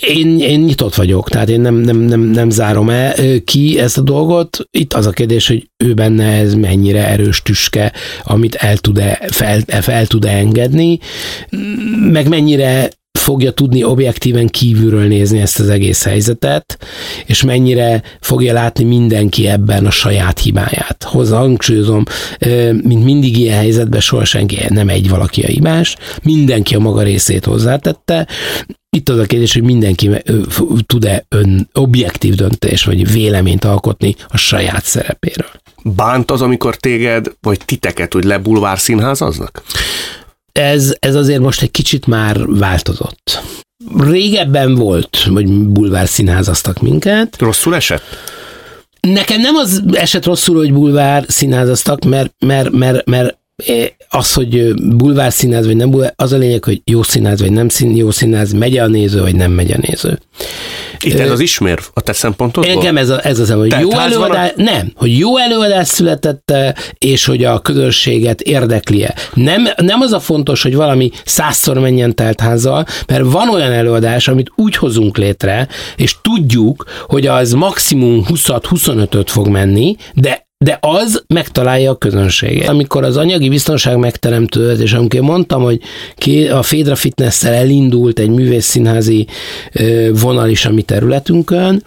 Én, 0.00 0.40
én 0.40 0.60
nyitott 0.60 0.94
vagyok, 0.94 1.28
tehát 1.28 1.48
én 1.48 1.60
nem, 1.60 1.74
nem, 1.74 1.96
nem, 1.96 2.20
nem 2.20 2.50
zárom 2.50 2.90
el 2.90 3.14
ki 3.44 3.78
ezt 3.78 3.98
a 3.98 4.00
dolgot. 4.00 4.58
Itt 4.70 4.92
az 4.92 5.06
a 5.06 5.10
kérdés, 5.10 5.46
hogy 5.48 5.70
ő 5.84 5.94
benne 5.94 6.24
ez 6.24 6.54
mennyire 6.54 7.06
erős 7.06 7.42
tüske, 7.42 7.92
amit 8.22 8.54
el 8.54 8.76
tud-e, 8.76 9.20
fel, 9.30 9.60
fel 9.80 10.06
tud-e 10.06 10.30
engedni, 10.30 10.98
meg 12.10 12.28
mennyire 12.28 12.90
fogja 13.16 13.50
tudni 13.50 13.84
objektíven 13.84 14.46
kívülről 14.46 15.06
nézni 15.06 15.40
ezt 15.40 15.58
az 15.58 15.68
egész 15.68 16.04
helyzetet, 16.04 16.78
és 17.26 17.42
mennyire 17.42 18.02
fogja 18.20 18.52
látni 18.52 18.84
mindenki 18.84 19.48
ebben 19.48 19.86
a 19.86 19.90
saját 19.90 20.38
hibáját. 20.38 21.04
Hozzá 21.06 21.38
hangsúlyozom, 21.38 22.02
mint 22.82 23.04
mindig 23.04 23.38
ilyen 23.38 23.58
helyzetben 23.58 24.00
soha 24.00 24.24
senki 24.24 24.58
nem 24.68 24.88
egy 24.88 25.08
valaki 25.08 25.42
a 25.42 25.46
hibás, 25.46 25.96
mindenki 26.22 26.74
a 26.74 26.78
maga 26.78 27.02
részét 27.02 27.44
hozzátette, 27.44 28.26
itt 28.96 29.08
az 29.08 29.18
a 29.18 29.24
kérdés, 29.24 29.52
hogy 29.52 29.62
mindenki 29.62 30.10
tud-e 30.86 31.24
ön 31.28 31.68
objektív 31.72 32.34
döntés 32.34 32.84
vagy 32.84 33.12
véleményt 33.12 33.64
alkotni 33.64 34.14
a 34.28 34.36
saját 34.36 34.84
szerepéről. 34.84 35.50
Bánt 35.82 36.30
az, 36.30 36.42
amikor 36.42 36.76
téged, 36.76 37.26
vagy 37.40 37.60
titeket 37.64 38.14
úgy 38.14 38.24
lebulvár 38.24 38.78
színházaznak? 38.78 39.62
Ez, 40.56 40.96
ez 40.98 41.14
azért 41.14 41.40
most 41.40 41.62
egy 41.62 41.70
kicsit 41.70 42.06
már 42.06 42.46
változott. 42.46 43.42
Régebben 43.98 44.74
volt, 44.74 45.16
hogy 45.16 45.52
bulvár 45.52 46.08
színházaztak 46.08 46.80
minket. 46.80 47.36
Rosszul 47.38 47.74
esett? 47.74 48.02
Nekem 49.00 49.40
nem 49.40 49.54
az 49.54 49.82
esett 49.92 50.24
rosszul, 50.24 50.56
hogy 50.56 50.72
bulvár 50.72 51.24
színházaztak, 51.28 52.04
mert, 52.04 52.32
mert, 52.38 52.70
mert, 52.70 53.06
mert 53.06 53.38
az, 54.08 54.32
hogy 54.32 54.74
bulvár 54.74 55.32
színház 55.32 55.66
vagy 55.66 55.76
nem 55.76 55.90
bulvár, 55.90 56.12
az 56.16 56.32
a 56.32 56.36
lényeg, 56.36 56.64
hogy 56.64 56.80
jó 56.84 57.02
színház 57.02 57.40
vagy 57.40 57.52
nem 57.52 57.68
szín, 57.68 57.96
jó 57.96 58.10
színház, 58.10 58.52
megy 58.52 58.78
a 58.78 58.86
néző 58.86 59.20
vagy 59.20 59.34
nem 59.36 59.50
megy 59.50 59.72
a 59.72 59.76
néző. 59.80 60.18
Itt 61.00 61.18
ez 61.18 61.30
az 61.30 61.40
ismér 61.40 61.78
a 61.94 62.00
te 62.00 62.12
szempontodból? 62.12 62.72
Engem 62.72 62.96
ez, 62.96 63.08
a, 63.08 63.26
ez 63.26 63.38
az, 63.38 63.50
hogy 63.50 63.74
jó 63.80 63.90
előadás, 63.90 64.50
a... 64.56 64.62
nem, 64.62 64.92
hogy 64.94 65.18
jó 65.18 65.36
előadás 65.38 65.88
született, 65.88 66.52
és 66.98 67.24
hogy 67.24 67.44
a 67.44 67.58
közönséget 67.58 68.40
érdekli-e. 68.40 69.14
Nem, 69.34 69.68
nem 69.76 70.00
az 70.00 70.12
a 70.12 70.20
fontos, 70.20 70.62
hogy 70.62 70.74
valami 70.74 71.10
százszor 71.24 71.78
menjen 71.78 72.14
teltházzal, 72.14 72.86
mert 73.06 73.24
van 73.24 73.48
olyan 73.48 73.72
előadás, 73.72 74.28
amit 74.28 74.52
úgy 74.56 74.76
hozunk 74.76 75.16
létre, 75.16 75.68
és 75.96 76.16
tudjuk, 76.22 76.84
hogy 77.06 77.26
az 77.26 77.52
maximum 77.52 78.24
20-25-öt 78.28 79.30
fog 79.30 79.48
menni, 79.48 79.96
de 80.14 80.45
de 80.58 80.78
az 80.80 81.22
megtalálja 81.26 81.90
a 81.90 81.96
közönséget. 81.96 82.68
Amikor 82.68 83.04
az 83.04 83.16
anyagi 83.16 83.48
biztonság 83.48 83.96
megteremtődött, 83.96 84.80
és 84.80 84.92
amikor 84.92 85.20
mondtam, 85.20 85.62
hogy 85.62 85.80
a 86.52 86.62
Fédra 86.62 86.94
fitness 86.94 87.44
elindult 87.44 88.18
egy 88.18 88.28
művészszínházi 88.28 89.26
vonal 90.12 90.48
is 90.48 90.64
a 90.64 90.72
mi 90.72 90.82
területünkön, 90.82 91.82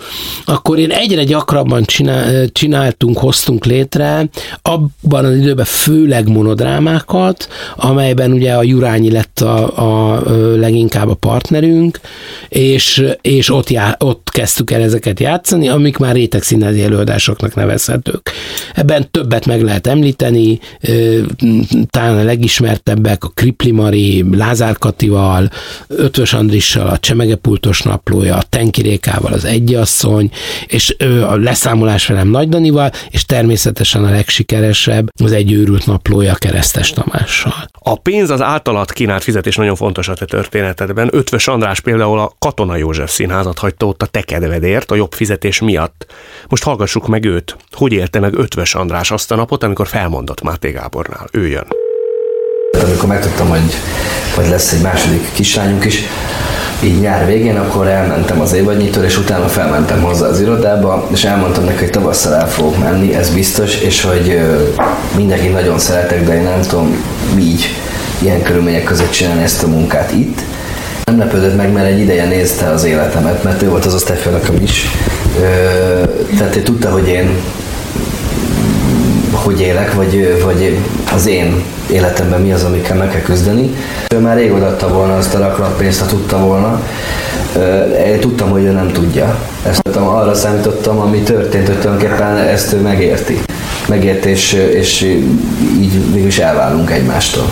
akkor 0.46 0.80
én 0.80 0.92
egyre 0.92 1.24
gyakrabban 1.24 1.84
csinál, 1.84 2.48
csináltunk, 2.48 3.18
hoztunk 3.18 3.66
létre 3.66 4.30
abban 4.62 5.26
az 5.26 5.36
időben 5.36 5.66
főleg 5.66 6.28
monodrámákat, 6.28 7.48
amelyben 7.76 8.32
ugye 8.32 8.54
a 8.54 8.64
Jurányi 8.64 9.12
lett 9.12 9.40
a, 9.40 10.14
a 10.14 10.22
leginkább 10.56 11.10
a 11.10 11.14
partnerünk, 11.14 12.00
és, 12.50 13.04
és 13.22 13.50
ott, 13.50 13.70
já, 13.70 13.96
ott 14.00 14.30
kezdtük 14.32 14.72
el 14.72 14.82
ezeket 14.82 15.20
játszani, 15.20 15.70
amik 15.70 15.98
már 15.98 16.16
rétegszínházi 16.16 16.84
előadásoknak 16.84 17.56
nevezhetők. 17.56 18.32
Ebben 18.74 19.12
többet 19.12 19.46
meg 19.46 19.62
lehet 19.62 19.88
említeni, 19.88 20.60
talán 21.89 22.18
a 22.18 22.24
legismertebbek 22.24 23.24
a 23.24 23.32
Kripli 23.34 23.72
Mari, 23.72 24.25
Lázár 24.32 24.78
Katival, 24.78 25.50
Ötvös 25.88 26.34
Andrissal, 26.34 26.88
a 26.88 26.98
Csemegepultos 26.98 27.82
naplója, 27.82 28.36
a 28.36 28.44
Tenkirékával, 28.50 29.34
az 29.34 29.46
Egyasszony, 29.46 30.32
és 30.68 30.96
a 31.28 31.36
leszámolás 31.36 32.08
velem 32.08 32.28
Nagy 32.28 32.50
Danival, 32.50 32.92
és 33.10 33.25
természetesen 33.25 34.04
a 34.04 34.10
legsikeresebb 34.10 35.10
az 35.24 35.32
Egy 35.32 35.51
őrült 35.51 35.86
naplója 35.86 36.34
Keresztes 36.36 36.92
Tamással. 36.92 37.70
A 37.80 37.96
pénz 37.96 38.30
az 38.30 38.42
általat 38.42 38.94
kínált 38.94 39.24
fizetés 39.24 39.56
nagyon 39.56 39.75
fontos 39.75 40.08
a 40.08 40.13
te 40.13 40.25
történetedben. 40.25 41.10
Ötvös 41.12 41.48
András 41.48 41.80
például 41.80 42.20
a 42.20 42.32
Katona 42.39 42.75
József 42.75 43.12
színházat 43.12 43.60
hagyta 43.60 43.86
ott 43.86 44.01
a 44.01 44.06
te 44.06 44.22
kedvedért, 44.22 44.92
a 44.92 44.96
jobb 44.96 45.13
fizetés 45.13 45.60
miatt. 45.60 46.06
Most 46.48 46.63
hallgassuk 46.63 47.08
meg 47.08 47.25
őt. 47.25 47.56
Hogy 47.72 47.92
élte 47.92 48.20
meg 48.20 48.34
Ötvös 48.50 48.75
András 48.75 49.12
azt 49.12 49.32
a 49.32 49.36
napot, 49.36 49.63
amikor 49.63 49.88
felmondott 49.88 50.41
Máté 50.41 50.72
Gábornál? 50.72 51.27
Ő 51.32 51.48
jön. 51.48 51.68
Amikor 52.84 53.08
megtudtam, 53.08 53.50
hogy, 53.50 53.74
hogy 54.36 54.50
lesz 54.50 54.72
egy 54.72 54.82
második 54.82 55.32
kislányunk 55.34 55.86
is, 55.86 56.01
így 56.84 57.00
nyár 57.00 57.25
végén, 57.25 57.58
akkor 57.58 57.88
elmentem 57.88 58.41
az 58.41 58.53
évadnyitól, 58.53 59.03
és 59.03 59.18
utána 59.18 59.48
felmentem 59.48 60.01
hozzá 60.01 60.27
az 60.27 60.41
irodába, 60.41 61.08
és 61.12 61.24
elmondtam 61.24 61.63
neki, 61.63 61.77
hogy 61.77 61.89
tavasszal 61.89 62.34
el 62.34 62.50
fogok 62.50 62.77
menni, 62.77 63.15
ez 63.15 63.34
biztos, 63.34 63.75
és 63.75 64.01
hogy 64.01 64.39
mindenki 65.15 65.48
nagyon 65.48 65.79
szeretek, 65.79 66.24
de 66.24 66.36
én 66.36 66.44
nem 66.44 66.62
tudom 66.62 67.03
így 67.39 67.75
ilyen 68.20 68.41
körülmények 68.41 68.84
között 68.84 69.12
csinálni 69.12 69.44
ezt 69.44 69.63
a 69.63 69.68
munkát 69.68 70.12
itt. 70.12 70.41
Nem 71.03 71.18
lepődött 71.18 71.56
meg, 71.56 71.72
mert 71.72 71.88
egy 71.88 72.00
ideje 72.00 72.25
nézte 72.25 72.70
az 72.70 72.84
életemet, 72.84 73.44
mert 73.44 73.62
ő 73.62 73.70
volt 73.70 73.86
az 73.86 73.94
osztályfőnököm 73.94 74.62
is. 74.62 74.86
tehát 76.38 76.56
ő 76.56 76.62
tudta, 76.62 76.89
hogy 76.91 77.08
én 77.08 77.29
hogy 79.43 79.62
élek, 79.62 79.93
vagy, 79.93 80.41
vagy 80.43 80.77
az 81.13 81.27
én 81.27 81.63
életemben 81.91 82.41
mi 82.41 82.51
az, 82.51 82.63
amikkel 82.63 82.98
meg 82.98 83.10
kell 83.12 83.22
küzdeni. 83.22 83.75
Ő 84.10 84.19
már 84.19 84.38
rég 84.38 84.51
odatta 84.51 84.88
volna 84.88 85.17
azt 85.17 85.36
a 85.36 85.39
raklapénzt, 85.39 86.00
ha 86.00 86.05
tudta 86.05 86.38
volna. 86.38 86.84
Én 88.05 88.19
tudtam, 88.19 88.50
hogy 88.50 88.63
ő 88.63 88.72
nem 88.72 88.91
tudja. 88.91 89.39
Ezt 89.65 89.88
arra 89.88 90.34
számítottam, 90.34 91.00
ami 91.00 91.19
történt, 91.19 91.67
hogy 91.67 91.79
tulajdonképpen 91.79 92.38
ezt 92.38 92.74
ő 92.74 92.81
megérti. 92.81 93.39
Megérti, 93.88 94.29
és, 94.29 94.53
és 94.53 95.01
így 95.81 96.13
végül 96.13 96.27
is 96.27 96.39
elválunk 96.39 96.91
egymástól. 96.91 97.51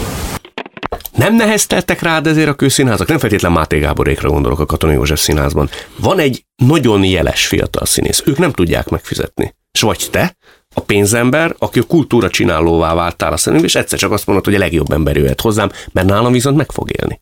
Nem 1.16 1.36
nehezteltek 1.36 2.02
rád 2.02 2.28
ezért 2.28 2.48
a 2.48 2.54
kőszínházak? 2.54 3.08
Nem 3.08 3.18
feltétlen 3.18 3.52
Máté 3.52 3.80
Gáborékra 3.80 4.30
gondolok 4.30 4.60
a 4.60 4.66
Katona 4.66 4.94
József 4.94 5.20
színházban. 5.20 5.70
Van 6.00 6.20
egy 6.20 6.46
nagyon 6.56 7.04
jeles 7.04 7.48
fiatal 7.48 7.86
színész, 7.86 8.24
ők 8.26 8.38
nem 8.38 8.52
tudják 8.52 8.90
megfizetni. 8.90 9.56
És 9.72 9.82
vagy 9.82 10.08
te, 10.12 10.38
a 10.78 10.82
pénzember, 10.82 11.56
aki 11.60 11.80
a 11.80 11.84
kultúra 11.84 12.30
csinálóvá 12.30 12.94
váltál 12.94 13.34
a 13.34 13.38
szemünkbe, 13.38 13.68
és 13.68 13.76
egyszer 13.76 14.00
csak 14.00 14.12
azt 14.12 14.26
mondod, 14.26 14.46
hogy 14.46 14.56
a 14.56 14.60
legjobb 14.60 14.92
ember 14.92 15.16
jöhet 15.16 15.42
hozzám, 15.42 15.72
mert 15.92 16.08
nálam 16.08 16.32
viszont 16.32 16.58
meg 16.58 16.72
fog 16.72 16.90
élni. 17.00 17.22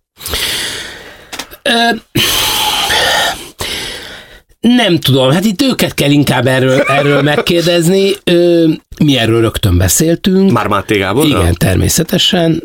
Nem 4.59 5.00
tudom, 5.00 5.31
hát 5.31 5.45
itt 5.45 5.62
őket 5.62 5.93
kell 5.93 6.09
inkább 6.09 6.47
erről, 6.47 6.81
erről 6.81 7.21
megkérdezni. 7.21 8.12
Ö, 8.24 8.67
mi 9.03 9.17
erről 9.17 9.41
rögtön 9.41 9.77
beszéltünk. 9.77 10.51
Már 10.51 10.67
Máté 10.67 10.97
Gábor? 10.97 11.25
Igen, 11.25 11.53
természetesen, 11.57 12.62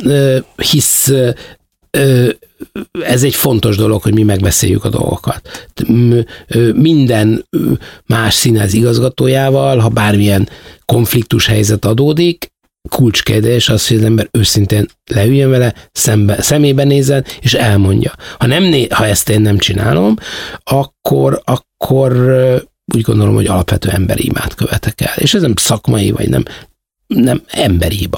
hisz 0.56 1.12
ez 3.00 3.22
egy 3.22 3.34
fontos 3.34 3.76
dolog, 3.76 4.02
hogy 4.02 4.14
mi 4.14 4.22
megbeszéljük 4.22 4.84
a 4.84 4.88
dolgokat. 4.88 5.68
Minden 6.74 7.46
más 8.06 8.34
színház 8.34 8.72
igazgatójával, 8.72 9.78
ha 9.78 9.88
bármilyen 9.88 10.48
konfliktus 10.84 11.46
helyzet 11.46 11.84
adódik, 11.84 12.52
kulcskérdés 12.88 13.68
az, 13.68 13.88
hogy 13.88 13.96
az 13.96 14.02
ember 14.02 14.28
őszintén 14.30 14.86
leüljön 15.06 15.50
vele, 15.50 15.74
szembe, 15.92 16.42
szemébe 16.42 16.84
nézzen, 16.84 17.24
és 17.40 17.54
elmondja. 17.54 18.12
Ha, 18.38 18.46
nem 18.46 18.62
né, 18.62 18.86
ha 18.90 19.06
ezt 19.06 19.28
én 19.28 19.40
nem 19.40 19.58
csinálom, 19.58 20.16
akkor, 20.64 21.42
akkor 21.44 22.12
úgy 22.94 23.00
gondolom, 23.00 23.34
hogy 23.34 23.46
alapvető 23.46 23.88
emberi 23.90 24.26
imát 24.26 24.54
követek 24.54 25.00
el. 25.00 25.14
És 25.16 25.34
ez 25.34 25.42
nem 25.42 25.56
szakmai, 25.56 26.10
vagy 26.10 26.28
nem, 26.28 26.44
nem 27.06 27.42
emberi. 27.46 28.08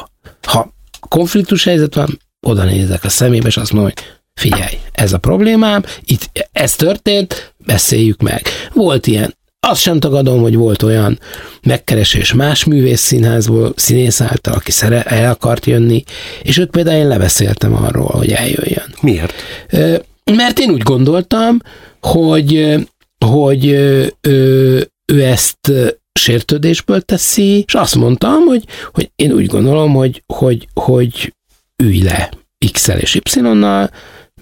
Ha 0.43 0.75
konfliktus 1.09 1.65
helyzet 1.65 1.95
van, 1.95 2.21
oda 2.47 2.65
nézek 2.65 3.05
a 3.05 3.09
szemébe, 3.09 3.47
és 3.47 3.57
azt 3.57 3.73
mondom, 3.73 3.93
hogy 3.95 4.05
figyelj, 4.35 4.79
ez 4.93 5.13
a 5.13 5.19
problémám, 5.19 5.85
itt 6.05 6.49
ez 6.53 6.75
történt, 6.75 7.55
beszéljük 7.67 8.21
meg. 8.21 8.43
Volt 8.73 9.07
ilyen 9.07 9.35
azt 9.67 9.81
sem 9.81 10.01
tagadom, 10.01 10.41
hogy 10.41 10.55
volt 10.57 10.83
olyan 10.83 11.19
megkeresés 11.63 12.33
más 12.33 12.65
művész 12.65 13.01
színházból, 13.01 13.73
színész 13.77 14.21
által, 14.21 14.55
aki 14.55 14.71
szere, 14.71 15.03
el 15.03 15.31
akart 15.31 15.67
jönni, 15.67 16.05
és 16.43 16.59
őt 16.59 16.71
például 16.71 16.97
én 16.97 17.09
lebeszéltem 17.09 17.75
arról, 17.75 18.11
hogy 18.11 18.33
eljöjjön. 18.33 18.95
Miért? 19.01 19.33
Mert 20.25 20.59
én 20.59 20.71
úgy 20.71 20.83
gondoltam, 20.83 21.59
hogy, 22.01 22.75
hogy 23.27 23.67
ő, 24.21 24.87
ő 25.13 25.23
ezt 25.23 25.73
sértődésből 26.21 27.01
teszi, 27.01 27.65
és 27.67 27.75
azt 27.75 27.95
mondtam, 27.95 28.41
hogy, 28.41 28.65
hogy 28.93 29.11
én 29.17 29.33
úgy 29.33 29.47
gondolom, 29.47 29.93
hogy, 29.93 30.23
hogy, 30.27 30.69
hogy 30.75 31.35
ülj 31.83 32.03
le 32.03 32.31
X-el 32.73 32.99
és 32.99 33.15
Y-nal, 33.15 33.91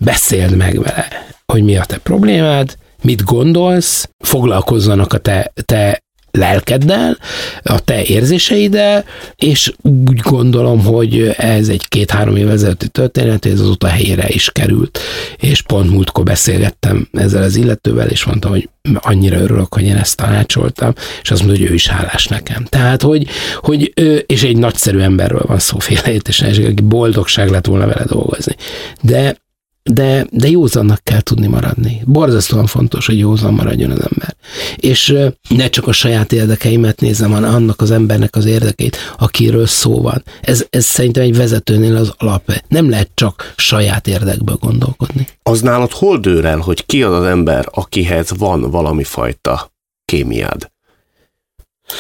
beszéld 0.05 0.57
meg 0.57 0.83
vele, 0.83 1.09
hogy 1.47 1.63
mi 1.63 1.77
a 1.77 1.85
te 1.85 1.99
problémád, 1.99 2.77
mit 3.03 3.25
gondolsz, 3.25 4.11
foglalkozzanak 4.19 5.13
a 5.13 5.19
te, 5.19 5.53
te 5.65 6.03
lelkeddel, 6.31 7.19
a 7.63 7.81
te 7.81 8.03
érzéseiddel, 8.05 9.05
és 9.37 9.73
úgy 9.83 10.19
gondolom, 10.19 10.85
hogy 10.85 11.35
ez 11.37 11.69
egy 11.69 11.89
két-három 11.89 12.37
év 12.37 12.49
ezelőtti 12.49 12.89
történet, 12.89 13.47
ez 13.47 13.61
azóta 13.61 13.87
helyére 13.87 14.29
is 14.29 14.51
került, 14.51 14.99
és 15.37 15.63
pont 15.63 15.91
múltkor 15.91 16.25
beszélgettem 16.25 17.09
ezzel 17.13 17.43
az 17.43 17.57
illetővel, 17.57 18.09
és 18.09 18.25
mondtam, 18.25 18.51
hogy 18.51 18.69
annyira 18.95 19.39
örülök, 19.39 19.75
hogy 19.75 19.85
én 19.85 19.97
ezt 19.97 20.17
tanácsoltam, 20.17 20.93
és 21.23 21.31
azt 21.31 21.43
mondta, 21.43 21.61
hogy 21.61 21.71
ő 21.71 21.75
is 21.75 21.89
hálás 21.89 22.27
nekem. 22.27 22.65
Tehát, 22.65 23.03
hogy, 23.03 23.27
hogy 23.57 23.93
és 24.27 24.43
egy 24.43 24.57
nagyszerű 24.57 24.99
emberről 24.99 25.45
van 25.47 25.59
szó 25.59 25.79
félreértésen, 25.79 26.49
és 26.49 26.59
aki 26.59 26.83
boldogság 26.83 27.51
lett 27.51 27.67
volna 27.67 27.87
vele 27.87 28.05
dolgozni. 28.05 28.55
De 29.01 29.37
de, 29.83 30.27
de 30.31 30.49
józannak 30.49 31.01
kell 31.05 31.21
tudni 31.21 31.47
maradni. 31.47 32.03
Borzasztóan 32.05 32.67
fontos, 32.67 33.07
hogy 33.07 33.19
józan 33.19 33.55
maradjon 33.55 33.91
az 33.91 34.01
ember. 34.11 34.37
És 34.77 35.15
ne 35.49 35.69
csak 35.69 35.87
a 35.87 35.93
saját 35.93 36.33
érdekeimet 36.33 37.01
nézem, 37.01 37.31
hanem 37.31 37.55
annak 37.55 37.81
az 37.81 37.91
embernek 37.91 38.37
az 38.37 38.45
érdekeit, 38.45 38.97
akiről 39.19 39.67
szó 39.67 40.01
van. 40.01 40.23
Ez, 40.41 40.67
ez 40.71 40.85
szerintem 40.85 41.23
egy 41.23 41.37
vezetőnél 41.37 41.97
az 41.97 42.15
alap. 42.17 42.53
Nem 42.69 42.91
lehet 42.91 43.11
csak 43.15 43.53
saját 43.57 44.07
érdekből 44.07 44.57
gondolkodni. 44.61 45.27
Az 45.43 45.61
nálad 45.61 45.93
hol 45.93 46.19
dől 46.19 46.47
el, 46.47 46.59
hogy 46.59 46.87
ki 46.87 47.03
az 47.03 47.13
az 47.15 47.25
ember, 47.25 47.67
akihez 47.71 48.31
van 48.39 48.71
valami 48.71 49.05
fajta 49.05 49.73
kémiád? 50.05 50.71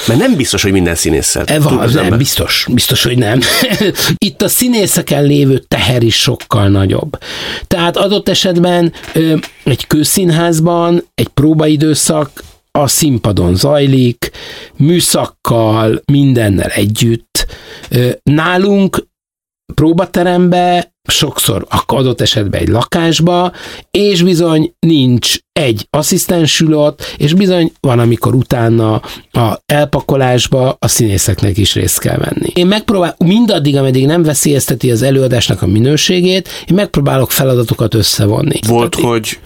Mert 0.07 0.21
nem 0.21 0.37
biztos, 0.37 0.63
hogy 0.63 0.73
minden 0.73 0.95
színésszel. 0.95 1.45
E 1.47 1.61
van, 1.61 1.75
nem, 1.75 2.05
ember. 2.05 2.19
biztos, 2.19 2.67
biztos, 2.73 3.03
hogy 3.03 3.19
nem. 3.19 3.41
Itt 4.27 4.43
a 4.43 4.49
színészeken 4.49 5.25
lévő 5.25 5.59
teher 5.69 6.03
is 6.03 6.17
sokkal 6.17 6.69
nagyobb. 6.69 7.19
Tehát 7.67 7.97
adott 7.97 8.29
esetben 8.29 8.93
egy 9.65 9.87
kőszínházban 9.87 11.05
egy 11.15 11.29
próbaidőszak 11.29 12.43
a 12.71 12.89
színpadon 12.89 13.57
zajlik, 13.57 14.31
műszakkal, 14.77 16.03
mindennel 16.05 16.69
együtt. 16.69 17.47
Nálunk 18.23 19.07
próbaterembe 19.75 20.93
sokszor 21.11 21.67
adott 21.87 22.21
esetben 22.21 22.61
egy 22.61 22.69
lakásba, 22.69 23.53
és 23.91 24.23
bizony 24.23 24.75
nincs 24.79 25.37
egy 25.53 25.87
asszisztensül 25.91 26.75
ott, 26.75 27.15
és 27.17 27.35
bizony 27.35 27.73
van, 27.81 27.99
amikor 27.99 28.35
utána 28.35 28.95
a 29.33 29.61
elpakolásba 29.67 30.77
a 30.79 30.89
színészeknek 30.89 31.57
is 31.57 31.75
részt 31.75 31.99
kell 31.99 32.17
venni. 32.17 32.51
Én 32.55 32.67
megpróbál, 32.67 33.15
mindaddig, 33.19 33.77
ameddig 33.77 34.07
nem 34.07 34.23
veszélyezteti 34.23 34.91
az 34.91 35.03
előadásnak 35.03 35.63
a 35.63 35.67
minőségét, 35.67 36.49
én 36.49 36.75
megpróbálok 36.75 37.31
feladatokat 37.31 37.95
összevonni. 37.95 38.59
Volt, 38.67 38.97
Tehát, 38.97 39.11
hogy 39.11 39.39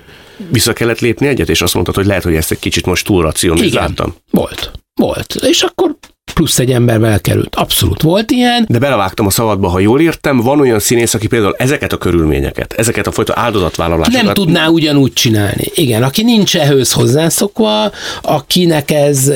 vissza 0.51 0.73
kellett 0.73 1.01
lépni 1.01 1.27
egyet, 1.27 1.49
és 1.49 1.63
azt 1.63 1.75
mondtad, 1.75 1.95
hogy 1.95 2.07
lehet, 2.07 2.23
hogy 2.23 2.35
ezt 2.35 2.51
egy 2.51 2.59
kicsit 2.59 2.87
most 2.87 3.07
túl 3.07 3.23
racionalizáltam. 3.23 4.07
Igen, 4.07 4.21
volt. 4.31 4.71
Volt. 4.95 5.35
És 5.35 5.63
akkor 5.63 5.97
plusz 6.35 6.59
egy 6.59 6.73
ember 6.73 7.01
belkerült. 7.01 7.55
Abszolút 7.55 8.03
volt 8.03 8.31
ilyen. 8.31 8.67
De 8.69 8.79
belevágtam 8.79 9.27
a 9.27 9.31
szabadba, 9.31 9.69
ha 9.69 9.79
jól 9.79 10.01
értem, 10.01 10.41
van 10.41 10.61
olyan 10.61 10.79
színész, 10.79 11.15
aki 11.15 11.27
például 11.27 11.55
ezeket 11.59 11.93
a 11.93 11.97
körülményeket, 11.97 12.73
ezeket 12.73 13.07
a 13.07 13.11
fajta 13.11 13.33
áldozatvállalásokat... 13.37 14.23
Nem 14.23 14.35
tudná 14.35 14.67
ugyanúgy 14.67 15.13
csinálni. 15.13 15.65
Igen, 15.75 16.03
aki 16.03 16.23
nincs 16.23 16.57
ehhez 16.57 16.93
hozzászokva, 16.93 17.91
akinek 18.23 18.91
ez, 18.91 19.33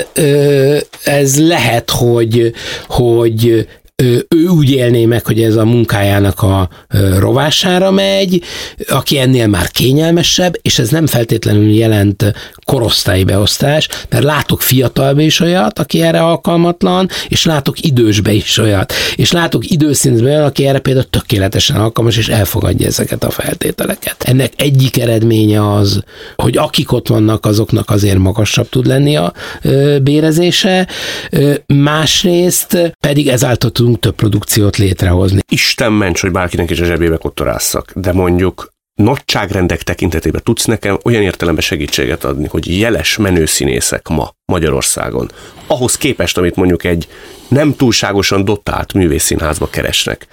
ez 1.04 1.46
lehet, 1.46 1.90
hogy, 1.90 2.52
hogy 2.86 3.66
ő 4.02 4.26
úgy 4.48 4.70
élné 4.70 5.04
meg, 5.04 5.26
hogy 5.26 5.42
ez 5.42 5.56
a 5.56 5.64
munkájának 5.64 6.42
a 6.42 6.68
rovására 7.18 7.90
megy, 7.90 8.42
aki 8.88 9.18
ennél 9.18 9.46
már 9.46 9.68
kényelmesebb, 9.68 10.58
és 10.62 10.78
ez 10.78 10.88
nem 10.88 11.06
feltétlenül 11.06 11.70
jelent 11.70 12.32
korosztályi 12.64 13.24
beosztás, 13.24 13.88
mert 14.08 14.24
látok 14.24 14.62
fiatalba 14.62 15.20
is 15.20 15.40
olyat, 15.40 15.78
aki 15.78 16.02
erre 16.02 16.20
alkalmatlan, 16.20 17.08
és 17.28 17.44
látok 17.44 17.80
idősbe 17.80 18.32
is 18.32 18.58
olyat, 18.58 18.92
és 19.16 19.32
látok 19.32 19.70
időszintben 19.70 20.24
olyan, 20.24 20.44
aki 20.44 20.66
erre 20.66 20.78
például 20.78 21.10
tökéletesen 21.10 21.76
alkalmas, 21.76 22.16
és 22.16 22.28
elfogadja 22.28 22.86
ezeket 22.86 23.24
a 23.24 23.30
feltételeket. 23.30 24.22
Ennek 24.22 24.52
egyik 24.56 24.98
eredménye 24.98 25.72
az, 25.72 26.02
hogy 26.36 26.56
akik 26.56 26.92
ott 26.92 27.08
vannak, 27.08 27.46
azoknak 27.46 27.90
azért 27.90 28.18
magasabb 28.18 28.68
tud 28.68 28.86
lenni 28.86 29.16
a 29.16 29.32
bérezése, 30.02 30.88
másrészt 31.66 32.94
pedig 33.00 33.28
ezáltal 33.28 33.70
tudunk 33.88 34.16
több 34.16 34.28
produkciót 34.28 34.76
létrehozni. 34.76 35.40
Isten 35.48 35.92
ments, 35.92 36.20
hogy 36.20 36.30
bárkinek 36.30 36.70
is 36.70 36.80
a 36.80 36.84
zsebébe 36.84 37.16
kottorásszak, 37.16 37.92
de 37.94 38.12
mondjuk 38.12 38.72
nagyságrendek 38.94 39.82
tekintetében 39.82 40.40
tudsz 40.44 40.64
nekem 40.64 40.98
olyan 41.04 41.22
értelemben 41.22 41.62
segítséget 41.62 42.24
adni, 42.24 42.46
hogy 42.48 42.78
jeles 42.78 43.16
menőszínészek 43.16 44.08
ma 44.08 44.30
Magyarországon, 44.44 45.30
ahhoz 45.66 45.96
képest, 45.96 46.38
amit 46.38 46.56
mondjuk 46.56 46.84
egy 46.84 47.08
nem 47.48 47.76
túlságosan 47.76 48.44
dotált 48.44 48.92
művészszínházba 48.92 49.68
keresnek, 49.70 50.26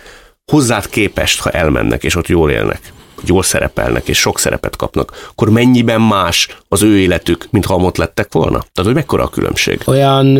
hozzád 0.51 0.89
képest, 0.89 1.39
ha 1.39 1.49
elmennek 1.49 2.03
és 2.03 2.15
ott 2.15 2.27
jól 2.27 2.51
élnek, 2.51 2.93
jól 3.27 3.43
szerepelnek 3.43 4.07
és 4.07 4.17
sok 4.17 4.39
szerepet 4.39 4.75
kapnak, 4.75 5.27
akkor 5.29 5.49
mennyiben 5.49 6.01
más 6.01 6.57
az 6.67 6.81
ő 6.81 6.97
életük, 6.97 7.47
mint 7.49 7.65
ha 7.65 7.75
ott 7.75 7.97
lettek 7.97 8.33
volna? 8.33 8.57
Tehát, 8.57 8.83
hogy 8.83 8.93
mekkora 8.93 9.23
a 9.23 9.29
különbség? 9.29 9.81
Olyan 9.85 10.37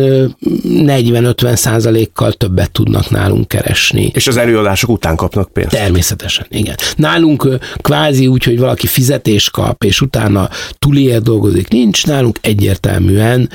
40-50 0.64 1.54
százalékkal 1.54 2.32
többet 2.32 2.70
tudnak 2.70 3.10
nálunk 3.10 3.48
keresni. 3.48 4.10
És 4.14 4.26
az 4.26 4.36
előadások 4.36 4.90
után 4.90 5.16
kapnak 5.16 5.52
pénzt? 5.52 5.70
Természetesen, 5.70 6.46
igen. 6.50 6.74
Nálunk 6.96 7.58
kvázi 7.76 8.26
úgy, 8.26 8.44
hogy 8.44 8.58
valaki 8.58 8.86
fizetés 8.86 9.50
kap, 9.50 9.84
és 9.84 10.00
utána 10.00 10.48
túlér 10.78 11.22
dolgozik, 11.22 11.68
nincs. 11.68 12.06
Nálunk 12.06 12.38
egyértelműen 12.40 13.50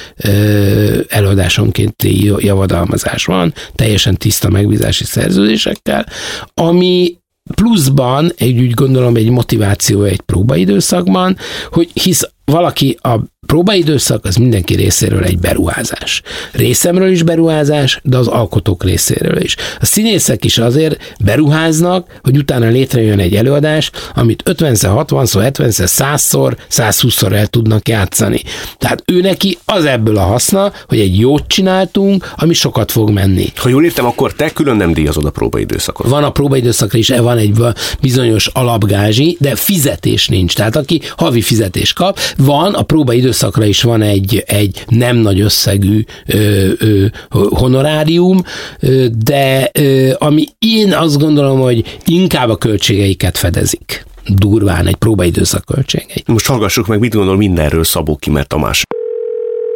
előadásonkénti 1.08 2.26
javadalmazás 2.38 3.26
van, 3.26 3.54
teljesen 3.76 4.17
tiszta 4.17 4.50
megbízási 4.50 5.04
szerződésekkel, 5.04 6.06
ami 6.54 7.20
pluszban 7.56 8.32
egy 8.38 8.60
úgy 8.60 8.73
gondolom 8.73 9.15
egy 9.15 9.30
motiváció 9.30 10.04
egy 10.04 10.21
próbaidőszakban, 10.21 11.38
hogy 11.71 11.89
hisz 11.93 12.30
valaki 12.45 12.97
a 13.01 13.19
próbaidőszak 13.47 14.25
az 14.25 14.36
mindenki 14.36 14.75
részéről 14.75 15.23
egy 15.23 15.39
beruházás. 15.39 16.21
Részemről 16.51 17.10
is 17.10 17.23
beruházás, 17.23 17.99
de 18.04 18.17
az 18.17 18.27
alkotók 18.27 18.84
részéről 18.84 19.41
is. 19.41 19.56
A 19.80 19.86
színészek 19.86 20.45
is 20.45 20.58
azért 20.58 21.13
beruháznak, 21.23 22.19
hogy 22.23 22.38
utána 22.38 22.67
létrejön 22.67 23.19
egy 23.19 23.36
előadás, 23.36 23.91
amit 24.15 24.43
50-szer, 24.45 25.06
60-szor, 25.08 25.51
70-szer, 25.54 26.15
100-szor, 26.15 26.58
120-szor 26.71 27.34
el 27.34 27.47
tudnak 27.47 27.88
játszani. 27.88 28.41
Tehát 28.77 29.04
ő 29.06 29.21
neki 29.21 29.58
az 29.65 29.86
ebből 29.86 30.17
a 30.17 30.21
haszna, 30.21 30.73
hogy 30.88 30.99
egy 30.99 31.19
jót 31.19 31.47
csináltunk, 31.47 32.32
ami 32.36 32.54
sokat 32.54 32.91
fog 32.91 33.10
menni. 33.10 33.51
Ha 33.56 33.69
jól 33.69 33.84
értem, 33.84 34.06
akkor 34.06 34.34
te 34.34 34.49
külön 34.49 34.75
nem 34.75 34.93
díjazod 34.93 35.25
a 35.25 35.32
próbaidőszakot. 35.32 36.08
Van 36.08 36.23
a 36.23 36.32
próbaidőszakra 36.32 36.97
is, 36.97 37.10
van 37.10 37.38
egy 37.38 37.63
bizonyos 38.01 38.47
alapgázsi, 38.47 39.38
de 39.39 39.56
fizetés 39.56 40.27
nincs. 40.27 40.56
Tehát 40.56 40.75
aki 40.75 41.01
havi 41.17 41.41
fizetés 41.41 41.93
kap, 41.93 42.19
van 42.38 42.74
a 42.74 42.82
próbaidőszak 42.82 43.39
időszakra 43.41 43.65
is 43.65 43.82
van 43.82 44.02
egy, 44.02 44.44
egy 44.48 44.84
nem 44.88 45.17
nagy 45.17 45.39
összegű 45.39 46.04
ö, 46.26 46.70
ö, 46.78 47.06
honorárium, 47.30 48.44
ö, 48.80 49.06
de 49.24 49.70
ö, 49.74 50.12
ami 50.17 50.46
én 50.60 50.94
azt 50.94 51.17
gondolom, 51.17 51.60
hogy 51.60 52.00
inkább 52.06 52.50
a 52.50 52.56
költségeiket 52.56 53.38
fedezik 53.38 54.06
durván 54.28 54.88
egy 54.88 54.96
próbaidőszak 54.96 55.65
költségei. 55.65 56.24
Most 56.26 56.48
hallgassuk 56.48 56.88
meg, 56.88 57.00
mit 57.00 57.13
gondol 57.13 57.38
mindenről 57.38 57.84
Szabó 57.84 58.15
Kimer 58.15 58.48
Tamás. 58.48 58.84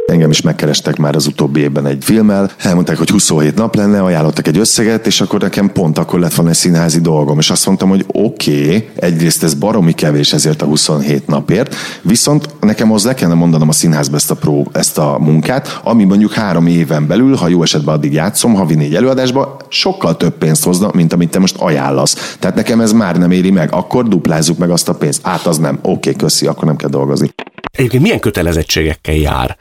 Engem 0.05 0.29
is 0.29 0.41
megkerestek 0.41 0.97
már 0.97 1.15
az 1.15 1.27
utóbbi 1.27 1.59
évben 1.59 1.85
egy 1.85 2.03
filmmel, 2.03 2.51
elmondták, 2.57 2.97
hogy 2.97 3.09
27 3.09 3.55
nap 3.55 3.75
lenne, 3.75 4.03
ajánlottak 4.03 4.47
egy 4.47 4.57
összeget, 4.57 5.07
és 5.07 5.21
akkor 5.21 5.41
nekem 5.41 5.71
pont 5.71 5.97
akkor 5.97 6.19
lett 6.19 6.33
volna 6.33 6.51
egy 6.51 6.57
színházi 6.57 7.01
dolgom, 7.01 7.39
és 7.39 7.49
azt 7.49 7.65
mondtam, 7.65 7.89
hogy 7.89 8.05
oké, 8.07 8.65
okay, 8.65 8.89
egyrészt 8.95 9.43
ez 9.43 9.53
baromi 9.53 9.93
kevés 9.93 10.33
ezért 10.33 10.61
a 10.61 10.65
27 10.65 11.27
napért, 11.27 11.75
viszont 12.01 12.49
nekem 12.59 12.91
az 12.91 13.05
le 13.05 13.13
kellene 13.13 13.39
mondanom 13.39 13.69
a 13.69 13.71
színházba 13.71 14.15
ezt 14.15 14.31
a, 14.31 14.35
pró, 14.35 14.67
ezt 14.71 14.97
a 14.97 15.17
munkát, 15.19 15.79
ami 15.83 16.03
mondjuk 16.03 16.33
három 16.33 16.67
éven 16.67 17.07
belül, 17.07 17.35
ha 17.35 17.47
jó 17.47 17.63
esetben 17.63 17.95
addig 17.95 18.13
játszom, 18.13 18.53
havi 18.53 18.75
négy 18.75 18.95
előadásba, 18.95 19.57
sokkal 19.67 20.17
több 20.17 20.37
pénzt 20.37 20.63
hozna, 20.63 20.89
mint 20.93 21.13
amit 21.13 21.29
te 21.29 21.39
most 21.39 21.55
ajánlasz. 21.59 22.35
Tehát 22.39 22.55
nekem 22.55 22.81
ez 22.81 22.91
már 22.91 23.17
nem 23.17 23.31
éri 23.31 23.51
meg, 23.51 23.73
akkor 23.73 24.07
duplázzuk 24.07 24.57
meg 24.57 24.69
azt 24.69 24.89
a 24.89 24.93
pénzt. 24.93 25.19
Át 25.23 25.45
az 25.45 25.57
nem. 25.57 25.79
Oké, 25.81 25.89
okay, 25.89 26.15
köszi, 26.15 26.47
akkor 26.47 26.63
nem 26.63 26.75
kell 26.75 26.89
dolgozni. 26.89 27.33
Egyébként 27.71 28.03
milyen 28.03 28.19
kötelezettségekkel 28.19 29.15
jár 29.15 29.57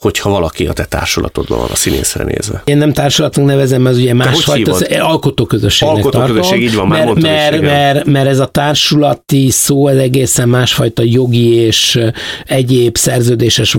hogyha 0.00 0.30
valaki 0.30 0.66
a 0.66 0.72
te 0.72 0.84
társulatodban 0.84 1.58
van 1.58 1.68
a 1.70 1.76
színészre 1.76 2.24
nézve. 2.24 2.62
Én 2.64 2.76
nem 2.76 2.92
társulatnak 2.92 3.46
nevezem, 3.46 3.82
mert 3.82 3.96
ugye 3.96 4.14
másfajta 4.14 4.72
az 4.72 4.86
alkotóközösségnek 5.00 5.96
alkotóközösség, 5.96 6.50
tartom, 6.50 6.60
így 6.60 6.74
van, 6.74 6.86
már 6.86 7.04
mert, 7.04 7.20
mert, 7.20 7.60
mert, 7.60 8.04
mert, 8.04 8.28
ez 8.28 8.38
a 8.38 8.46
társulati 8.46 9.50
szó 9.50 9.88
ez 9.88 9.96
egészen 9.96 10.48
másfajta 10.48 11.02
jogi 11.02 11.54
és 11.54 12.00
egyéb 12.44 12.96
szerződéses 12.96 13.76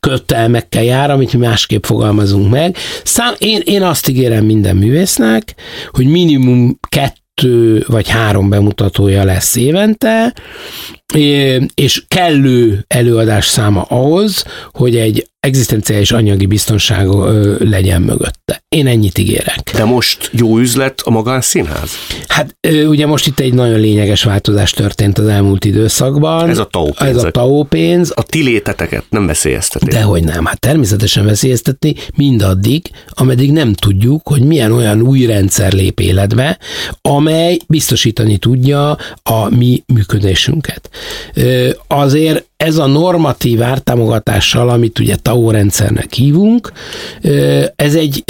kötelmekkel 0.00 0.82
jár, 0.82 1.10
amit 1.10 1.32
mi 1.32 1.38
másképp 1.38 1.84
fogalmazunk 1.84 2.50
meg. 2.50 2.76
Szám, 3.04 3.34
én, 3.38 3.60
én 3.64 3.82
azt 3.82 4.08
ígérem 4.08 4.44
minden 4.44 4.76
művésznek, 4.76 5.54
hogy 5.90 6.06
minimum 6.06 6.78
kettő 6.88 7.22
kettő 7.34 7.84
vagy 7.86 8.08
három 8.08 8.48
bemutatója 8.48 9.24
lesz 9.24 9.56
évente, 9.56 10.34
és 11.74 12.04
kellő 12.08 12.84
előadás 12.88 13.46
száma 13.46 13.82
ahhoz, 13.82 14.44
hogy 14.72 14.96
egy 14.96 15.28
egzisztenciális 15.40 16.12
anyagi 16.12 16.46
biztonság 16.46 17.08
legyen 17.58 18.02
mögötte. 18.02 18.62
Én 18.68 18.86
ennyit 18.86 19.18
ígérek. 19.18 19.70
De 19.74 19.84
most 19.84 20.30
jó 20.32 20.58
üzlet 20.58 21.00
a 21.04 21.10
magánszínház? 21.10 21.90
Hát 22.28 22.56
ugye 22.86 23.06
most 23.06 23.26
itt 23.26 23.40
egy 23.40 23.54
nagyon 23.54 23.80
lényeges 23.80 24.22
változás 24.22 24.70
történt 24.70 25.18
az 25.18 25.26
elmúlt 25.26 25.64
időszakban. 25.64 26.48
Ez 26.48 26.58
a 26.58 26.64
TAO 26.64 26.90
pénz. 26.92 27.16
Ez 27.16 27.24
a 27.24 27.30
TAO 27.30 27.62
pénz. 27.62 28.12
A 28.14 28.22
ti 28.22 28.42
léteteket 28.42 29.04
nem 29.10 29.26
veszélyezteti. 29.26 29.86
Dehogy 29.86 30.24
nem. 30.24 30.44
Hát 30.44 30.60
természetesen 30.60 31.24
veszélyeztetni 31.24 31.94
mindaddig, 32.16 32.90
ameddig 33.08 33.52
nem 33.52 33.72
tudjuk, 33.72 34.28
hogy 34.28 34.42
milyen 34.42 34.72
olyan 34.72 35.02
új 35.02 35.26
rendszer 35.26 35.72
lép 35.72 36.00
életbe, 36.00 36.58
amely 37.02 37.58
biztosítani 37.68 38.36
tudja 38.36 38.98
a 39.22 39.54
mi 39.56 39.82
működésünket. 39.92 40.90
Azért 41.86 42.46
ez 42.56 42.76
a 42.76 42.86
normatív 42.86 43.62
ártámogatással, 43.62 44.68
amit 44.68 44.98
ugye 44.98 45.16
TAO 45.16 45.50
rendszernek 45.50 46.12
hívunk, 46.12 46.72
ez 47.76 47.94
egy 47.94 48.24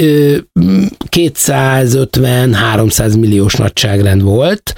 250-300 1.10 3.18
milliós 3.18 3.54
nagyságrend 3.54 4.22
volt, 4.22 4.74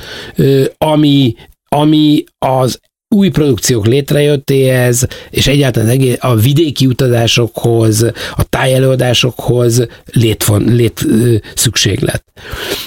ami 0.78 1.34
ami 1.68 2.24
az 2.38 2.80
új 3.08 3.28
produkciók 3.28 3.86
létrejöttéhez, 3.86 5.06
és 5.30 5.46
egyáltalán 5.46 6.16
a 6.18 6.34
vidéki 6.34 6.86
utazásokhoz, 6.86 8.02
a 8.36 8.42
tájelőadásokhoz 8.42 9.86
létfon, 10.12 10.62
lét 10.64 11.06
szükséglet. 11.54 12.24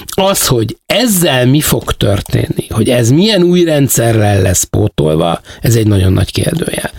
Az, 0.06 0.46
hogy 0.46 0.76
ezzel 0.86 1.46
mi 1.46 1.60
fog 1.60 1.92
történni, 1.92 2.66
hogy 2.68 2.90
ez 2.90 3.10
milyen 3.10 3.42
új 3.42 3.64
rendszerrel 3.64 4.42
lesz 4.42 4.64
pótolva, 4.64 5.40
ez 5.60 5.76
egy 5.76 5.86
nagyon 5.86 6.12
nagy 6.12 6.32
kérdőjel 6.32 6.90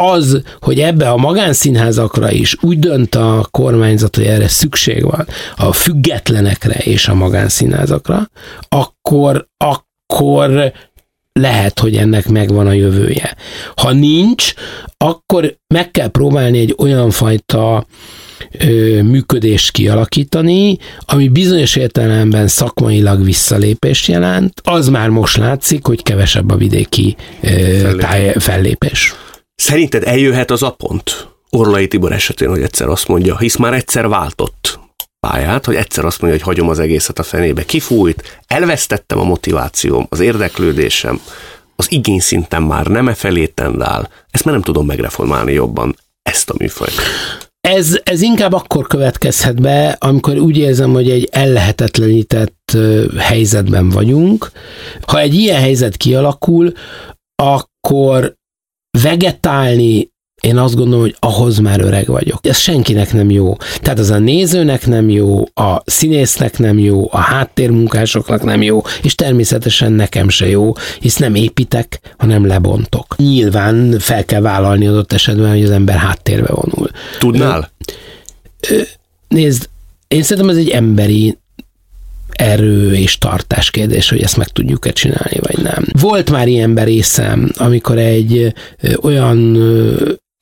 az, 0.00 0.42
hogy 0.60 0.80
ebbe 0.80 1.10
a 1.10 1.16
magánszínházakra 1.16 2.30
is 2.30 2.56
úgy 2.60 2.78
dönt 2.78 3.14
a 3.14 3.46
kormányzat, 3.50 4.16
hogy 4.16 4.24
erre 4.24 4.48
szükség 4.48 5.04
van, 5.04 5.26
a 5.56 5.72
függetlenekre 5.72 6.74
és 6.74 7.08
a 7.08 7.14
magánszínházakra, 7.14 8.30
akkor, 8.68 9.48
akkor 9.56 10.72
lehet, 11.32 11.78
hogy 11.78 11.96
ennek 11.96 12.28
megvan 12.28 12.66
a 12.66 12.72
jövője. 12.72 13.36
Ha 13.76 13.92
nincs, 13.92 14.52
akkor 14.96 15.56
meg 15.74 15.90
kell 15.90 16.08
próbálni 16.08 16.58
egy 16.58 16.74
olyan 16.78 17.10
fajta 17.10 17.86
ö, 18.58 19.02
működést 19.02 19.70
kialakítani, 19.70 20.78
ami 21.00 21.28
bizonyos 21.28 21.76
értelemben 21.76 22.48
szakmailag 22.48 23.24
visszalépést 23.24 24.06
jelent. 24.06 24.60
Az 24.64 24.88
már 24.88 25.08
most 25.08 25.36
látszik, 25.36 25.86
hogy 25.86 26.02
kevesebb 26.02 26.50
a 26.50 26.56
vidéki 26.56 27.16
ö. 27.40 27.96
Táj, 27.96 28.32
fellépés. 28.38 29.14
Szerinted 29.54 30.02
eljöhet 30.04 30.50
az 30.50 30.62
a 30.62 30.70
pont, 30.70 31.28
Orlai 31.50 31.88
Tibor 31.88 32.12
esetén, 32.12 32.48
hogy 32.48 32.62
egyszer 32.62 32.88
azt 32.88 33.08
mondja, 33.08 33.38
hisz 33.38 33.56
már 33.56 33.74
egyszer 33.74 34.08
váltott 34.08 34.78
pályát, 35.20 35.64
hogy 35.64 35.74
egyszer 35.74 36.04
azt 36.04 36.20
mondja, 36.20 36.38
hogy 36.38 36.48
hagyom 36.48 36.68
az 36.68 36.78
egészet 36.78 37.18
a 37.18 37.22
fenébe. 37.22 37.64
Kifújt, 37.64 38.40
elvesztettem 38.46 39.18
a 39.18 39.24
motivációm, 39.24 40.06
az 40.08 40.20
érdeklődésem, 40.20 41.20
az 41.76 41.92
igényszintem 41.92 42.62
már 42.62 42.86
nem 42.86 43.08
e 43.08 43.14
felé 43.14 43.46
tendál, 43.46 44.10
ezt 44.30 44.44
már 44.44 44.54
nem 44.54 44.62
tudom 44.62 44.86
megreformálni 44.86 45.52
jobban, 45.52 45.96
ezt 46.22 46.50
a 46.50 46.54
műfajt. 46.58 46.92
Ez, 47.60 48.00
ez 48.02 48.20
inkább 48.22 48.52
akkor 48.52 48.86
következhet 48.86 49.60
be, 49.60 49.96
amikor 49.98 50.38
úgy 50.38 50.56
érzem, 50.56 50.92
hogy 50.92 51.10
egy 51.10 51.28
ellehetetlenített 51.32 52.76
helyzetben 53.18 53.88
vagyunk. 53.88 54.50
Ha 55.06 55.18
egy 55.20 55.34
ilyen 55.34 55.60
helyzet 55.60 55.96
kialakul, 55.96 56.72
akkor 57.42 58.34
vegetálni 59.02 60.10
én 60.40 60.56
azt 60.56 60.74
gondolom, 60.74 61.00
hogy 61.00 61.16
ahhoz 61.18 61.58
már 61.58 61.80
öreg 61.80 62.06
vagyok. 62.06 62.46
Ez 62.46 62.58
senkinek 62.58 63.12
nem 63.12 63.30
jó. 63.30 63.56
Tehát 63.80 63.98
az 63.98 64.10
a 64.10 64.18
nézőnek 64.18 64.86
nem 64.86 65.08
jó, 65.08 65.44
a 65.54 65.82
színésznek 65.84 66.58
nem 66.58 66.78
jó, 66.78 67.08
a 67.10 67.18
háttérmunkásoknak 67.18 68.42
nem 68.42 68.62
jó, 68.62 68.82
és 69.02 69.14
természetesen 69.14 69.92
nekem 69.92 70.28
se 70.28 70.48
jó, 70.48 70.72
hisz 71.00 71.16
nem 71.16 71.34
építek, 71.34 72.14
hanem 72.18 72.46
lebontok. 72.46 73.16
Nyilván 73.16 73.98
fel 73.98 74.24
kell 74.24 74.40
vállalni 74.40 74.86
adott 74.86 75.12
esetben, 75.12 75.50
hogy 75.50 75.64
az 75.64 75.70
ember 75.70 75.96
háttérbe 75.96 76.52
vonul. 76.52 76.90
Tudnál? 77.18 77.70
Nézd, 79.28 79.68
én 80.08 80.22
szerintem 80.22 80.52
ez 80.56 80.56
egy 80.56 80.68
emberi 80.68 81.38
erő 82.32 82.94
és 82.94 83.18
tartás 83.18 83.70
kérdés, 83.70 84.08
hogy 84.08 84.22
ezt 84.22 84.36
meg 84.36 84.48
tudjuk-e 84.48 84.90
csinálni, 84.90 85.38
vagy 85.40 85.58
nem. 85.62 85.84
Volt 86.00 86.30
már 86.30 86.48
ilyen 86.48 86.74
berészem, 86.74 87.52
amikor 87.56 87.98
egy 87.98 88.54
olyan 89.00 89.58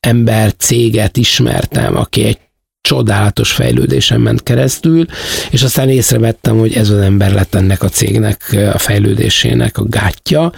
ember 0.00 0.52
céget 0.56 1.16
ismertem, 1.16 1.96
aki 1.96 2.24
egy 2.24 2.38
csodálatos 2.80 3.52
fejlődésen 3.52 4.20
ment 4.20 4.42
keresztül, 4.42 5.06
és 5.50 5.62
aztán 5.62 5.88
észrevettem, 5.88 6.58
hogy 6.58 6.74
ez 6.74 6.90
az 6.90 6.98
ember 6.98 7.32
lett 7.32 7.54
ennek 7.54 7.82
a 7.82 7.88
cégnek 7.88 8.56
a 8.74 8.78
fejlődésének 8.78 9.78
a 9.78 9.84
gátja. 9.84 10.52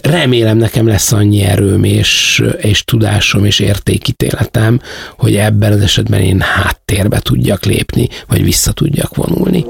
Remélem 0.00 0.56
nekem 0.56 0.86
lesz 0.86 1.12
annyi 1.12 1.42
erőm 1.42 1.84
és, 1.84 2.42
és 2.60 2.84
tudásom 2.84 3.44
és 3.44 3.58
értékítéletem, 3.58 4.80
hogy 5.16 5.36
ebben 5.36 5.72
az 5.72 5.80
esetben 5.80 6.20
én 6.20 6.40
háttérbe 6.40 7.18
tudjak 7.18 7.64
lépni, 7.64 8.08
vagy 8.28 8.44
vissza 8.44 8.72
tudjak 8.72 9.14
vonulni. 9.16 9.64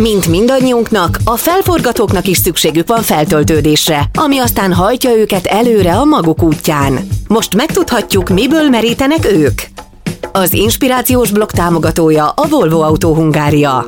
Mint 0.00 0.26
mindannyiunknak, 0.28 1.18
a 1.24 1.36
felforgatóknak 1.36 2.26
is 2.26 2.36
szükségük 2.36 2.88
van 2.88 3.02
feltöltődésre, 3.02 4.04
ami 4.14 4.38
aztán 4.38 4.72
hajtja 4.72 5.16
őket 5.16 5.46
előre 5.46 5.96
a 5.96 6.04
maguk 6.04 6.42
útján. 6.42 6.98
Most 7.28 7.54
megtudhatjuk, 7.54 8.28
miből 8.28 8.68
merítenek 8.68 9.32
ők. 9.32 9.60
Az 10.32 10.52
inspirációs 10.52 11.30
blog 11.30 11.50
támogatója 11.50 12.28
a 12.28 12.48
Volvo 12.48 12.80
Autó 12.80 13.14
Hungária. 13.14 13.86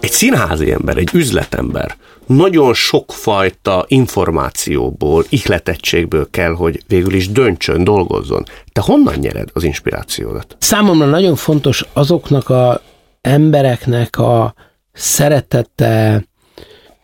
Egy 0.00 0.10
színházi 0.10 0.72
ember, 0.72 0.96
egy 0.96 1.10
üzletember 1.12 1.96
nagyon 2.26 2.74
sokfajta 2.74 3.84
információból, 3.88 5.24
ihletettségből 5.28 6.28
kell, 6.30 6.52
hogy 6.52 6.82
végül 6.86 7.14
is 7.14 7.30
döntsön, 7.30 7.84
dolgozzon. 7.84 8.44
Te 8.72 8.80
honnan 8.80 9.14
nyered 9.14 9.48
az 9.52 9.62
inspirációdat? 9.62 10.56
Számomra 10.58 11.06
nagyon 11.06 11.36
fontos 11.36 11.84
azoknak 11.92 12.48
a 12.48 12.80
embereknek 13.20 14.18
a 14.18 14.54
szeretete, 14.92 16.24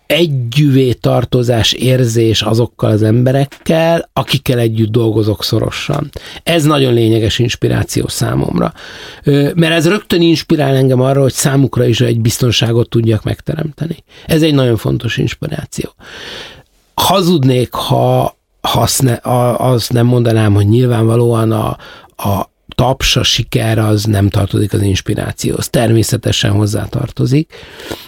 együvé 0.07 0.93
tartozás 0.93 1.73
érzés 1.73 2.43
azokkal 2.43 2.91
az 2.91 3.03
emberekkel, 3.03 4.11
akikkel 4.13 4.59
együtt 4.59 4.91
dolgozok 4.91 5.45
szorosan. 5.45 6.11
Ez 6.43 6.65
nagyon 6.65 6.93
lényeges 6.93 7.39
inspiráció 7.39 8.09
számomra. 8.09 8.73
Mert 9.55 9.73
ez 9.73 9.89
rögtön 9.89 10.23
inspirál 10.23 10.75
engem 10.75 11.01
arra, 11.01 11.21
hogy 11.21 11.33
számukra 11.33 11.87
is 11.87 12.01
egy 12.01 12.21
biztonságot 12.21 12.89
tudjak 12.89 13.23
megteremteni. 13.23 14.05
Ez 14.27 14.43
egy 14.43 14.55
nagyon 14.55 14.77
fontos 14.77 15.17
inspiráció. 15.17 15.95
Hazudnék, 16.95 17.73
ha, 17.73 18.37
ha 18.61 18.81
azt, 18.81 19.03
ne, 19.03 19.19
azt 19.53 19.93
nem 19.93 20.07
mondanám, 20.07 20.55
hogy 20.55 20.69
nyilvánvalóan 20.69 21.53
a, 21.53 21.77
a, 22.17 22.51
taps, 22.77 23.17
a 23.17 23.23
siker 23.23 23.79
az 23.79 24.05
nem 24.05 24.29
tartozik 24.29 24.73
az 24.73 24.83
inspirációhoz. 24.83 25.69
Természetesen 25.69 26.51
hozzá 26.51 26.85
tartozik, 26.85 27.53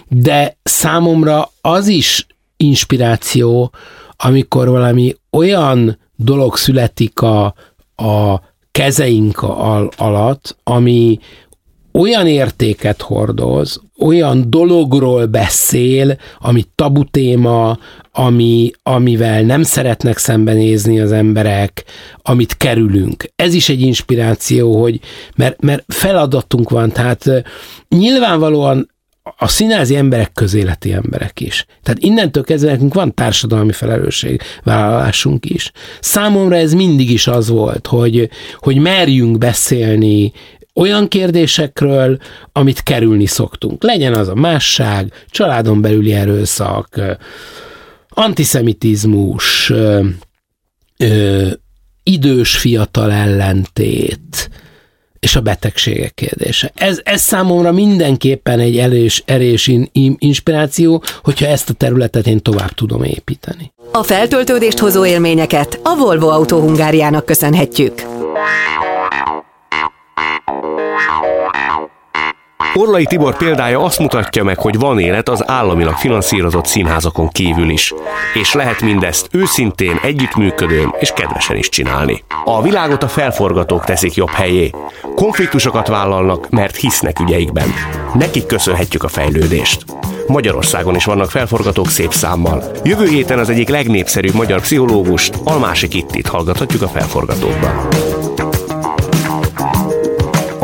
de 0.09 0.57
számomra 0.63 1.51
az 1.61 1.87
is 1.87 2.27
inspiráció, 2.57 3.73
amikor 4.17 4.69
valami 4.69 5.17
olyan 5.31 5.99
dolog 6.17 6.57
születik 6.57 7.21
a, 7.21 7.55
a 7.97 8.41
kezeink 8.71 9.43
al- 9.43 9.95
alatt, 9.97 10.57
ami 10.63 11.19
olyan 11.99 12.27
értéket 12.27 13.03
hordoz, 13.03 13.81
olyan 13.99 14.45
dologról 14.51 15.27
beszél, 15.27 16.17
ami 16.39 16.65
tabu 16.75 17.05
téma, 17.05 17.79
ami, 18.13 18.71
amivel 18.83 19.43
nem 19.43 19.63
szeretnek 19.63 20.19
szembenézni 20.19 21.01
az 21.01 21.13
emberek, 21.13 21.85
amit 22.23 22.57
kerülünk. 22.57 23.25
Ez 23.37 23.55
is 23.55 23.69
egy 23.69 23.81
inspiráció, 23.81 24.81
hogy 24.81 25.01
mert, 25.37 25.63
mert 25.63 25.85
feladatunk 25.87 26.71
van, 26.71 26.91
tehát 26.91 27.25
nyilvánvalóan 27.89 28.91
a 29.37 29.49
színázi 29.49 29.97
emberek 29.97 30.33
közéleti 30.33 30.93
emberek 30.93 31.41
is. 31.41 31.67
Tehát 31.83 32.03
innentől 32.03 32.45
kezdve 32.45 32.71
nekünk 32.71 32.95
van 32.95 33.15
társadalmi 33.15 33.73
felelősségvállalásunk 33.73 35.45
is. 35.51 35.73
Számomra 36.01 36.57
ez 36.57 36.73
mindig 36.73 37.11
is 37.11 37.27
az 37.27 37.49
volt, 37.49 37.87
hogy, 37.87 38.31
hogy 38.59 38.77
merjünk 38.77 39.39
beszélni 39.39 40.33
olyan 40.79 41.09
kérdésekről, 41.09 42.19
amit 42.53 42.83
kerülni 42.83 43.27
szoktunk. 43.27 43.83
Legyen 43.83 44.15
az 44.15 44.29
a 44.29 44.35
másság, 44.35 45.13
családon 45.31 45.81
belüli 45.81 46.13
erőszak, 46.13 47.01
antiszemitizmus, 48.09 49.73
idős 52.03 52.57
fiatal 52.57 53.13
ellentét, 53.13 54.51
és 55.19 55.37
a 55.37 55.41
betegségek 55.41 56.15
kérdése. 56.15 56.73
Ez, 56.75 57.01
ez 57.05 57.21
számomra 57.21 57.73
mindenképpen 57.73 58.61
egy 58.61 58.79
erős, 58.79 59.23
erős 59.27 59.67
in, 59.67 59.89
in, 59.93 60.17
inspiráció, 60.19 61.03
hogyha 61.23 61.47
ezt 61.47 61.71
a 61.71 61.73
területet 61.73 62.27
én 62.27 62.43
tovább 62.43 62.71
tudom 62.71 63.03
építeni. 63.03 63.73
A 63.93 64.03
feltöltődést 64.03 64.79
hozó 64.79 65.05
élményeket 65.05 65.81
a 65.83 65.97
Volvo 65.97 66.29
Autó 66.29 66.61
Hungáriának 66.61 67.25
köszönhetjük. 67.25 68.03
Orlai 72.79 73.05
Tibor 73.05 73.37
példája 73.37 73.83
azt 73.83 73.99
mutatja 73.99 74.45
meg, 74.45 74.59
hogy 74.59 74.79
van 74.79 74.99
élet 74.99 75.29
az 75.29 75.49
államilag 75.49 75.95
finanszírozott 75.95 76.67
színházakon 76.67 77.29
kívül 77.29 77.69
is, 77.69 77.95
és 78.35 78.53
lehet 78.53 78.81
mindezt 78.81 79.29
őszintén, 79.31 79.99
együttműködőn 80.03 80.95
és 80.99 81.13
kedvesen 81.13 81.57
is 81.57 81.69
csinálni. 81.69 82.25
A 82.45 82.63
világot 82.63 83.03
a 83.03 83.09
felforgatók 83.09 83.85
teszik 83.85 84.15
jobb 84.15 84.31
helyé. 84.31 84.71
Konfliktusokat 85.15 85.89
vállalnak, 85.89 86.51
mert 86.51 86.77
hisznek 86.77 87.21
ügyeikben. 87.21 87.69
Nekik 88.15 88.47
köszönhetjük 88.47 89.03
a 89.03 89.09
fejlődést. 89.09 89.85
Magyarországon 90.27 90.95
is 90.95 91.05
vannak 91.05 91.31
felforgatók 91.31 91.89
szép 91.89 92.13
számmal. 92.13 92.63
Jövő 92.85 93.07
héten 93.07 93.39
az 93.39 93.51
egyik 93.51 93.69
legnépszerűbb 93.69 94.35
magyar 94.35 94.61
pszichológust, 94.61 95.39
Almási 95.45 95.89
Kittit 95.89 96.27
hallgathatjuk 96.29 96.83
a 96.83 96.89
felforgatókban. 96.89 97.89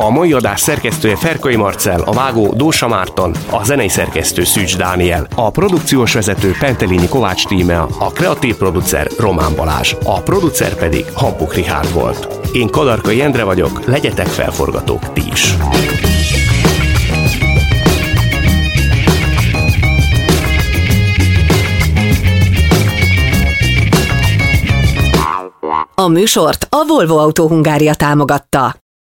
A 0.05 0.11
mai 0.11 0.33
adás 0.33 0.61
szerkesztője 0.61 1.17
Ferkai 1.17 1.57
Marcel, 1.57 2.01
a 2.01 2.13
vágó 2.13 2.53
Dósa 2.57 2.89
Márton, 2.89 3.35
a 3.51 3.65
zenei 3.65 3.89
szerkesztő 3.89 4.45
Szűcs 4.45 4.77
Dániel, 4.77 5.27
a 5.35 5.51
produkciós 5.51 6.13
vezető 6.15 6.55
Pentelini 6.59 7.09
Kovács 7.09 7.47
Tímea, 7.47 7.89
a 7.99 8.13
kreatív 8.13 8.57
producer 8.57 9.09
Román 9.19 9.55
Balázs, 9.55 9.95
a 10.05 10.21
producer 10.21 10.75
pedig 10.75 11.05
Hampuk 11.15 11.55
Rihárd 11.55 11.93
volt. 11.93 12.49
Én 12.53 12.69
Kadarkai 12.69 13.21
Endre 13.21 13.45
vagyok, 13.45 13.85
legyetek 13.85 14.27
felforgatók 14.27 15.13
ti 15.13 15.23
is. 15.33 15.55
A 25.95 26.09
műsort 26.09 26.67
a 26.71 26.85
Volvo 26.87 27.17
Autó 27.17 27.49
Hungária 27.49 27.95
támogatta. 27.95 28.84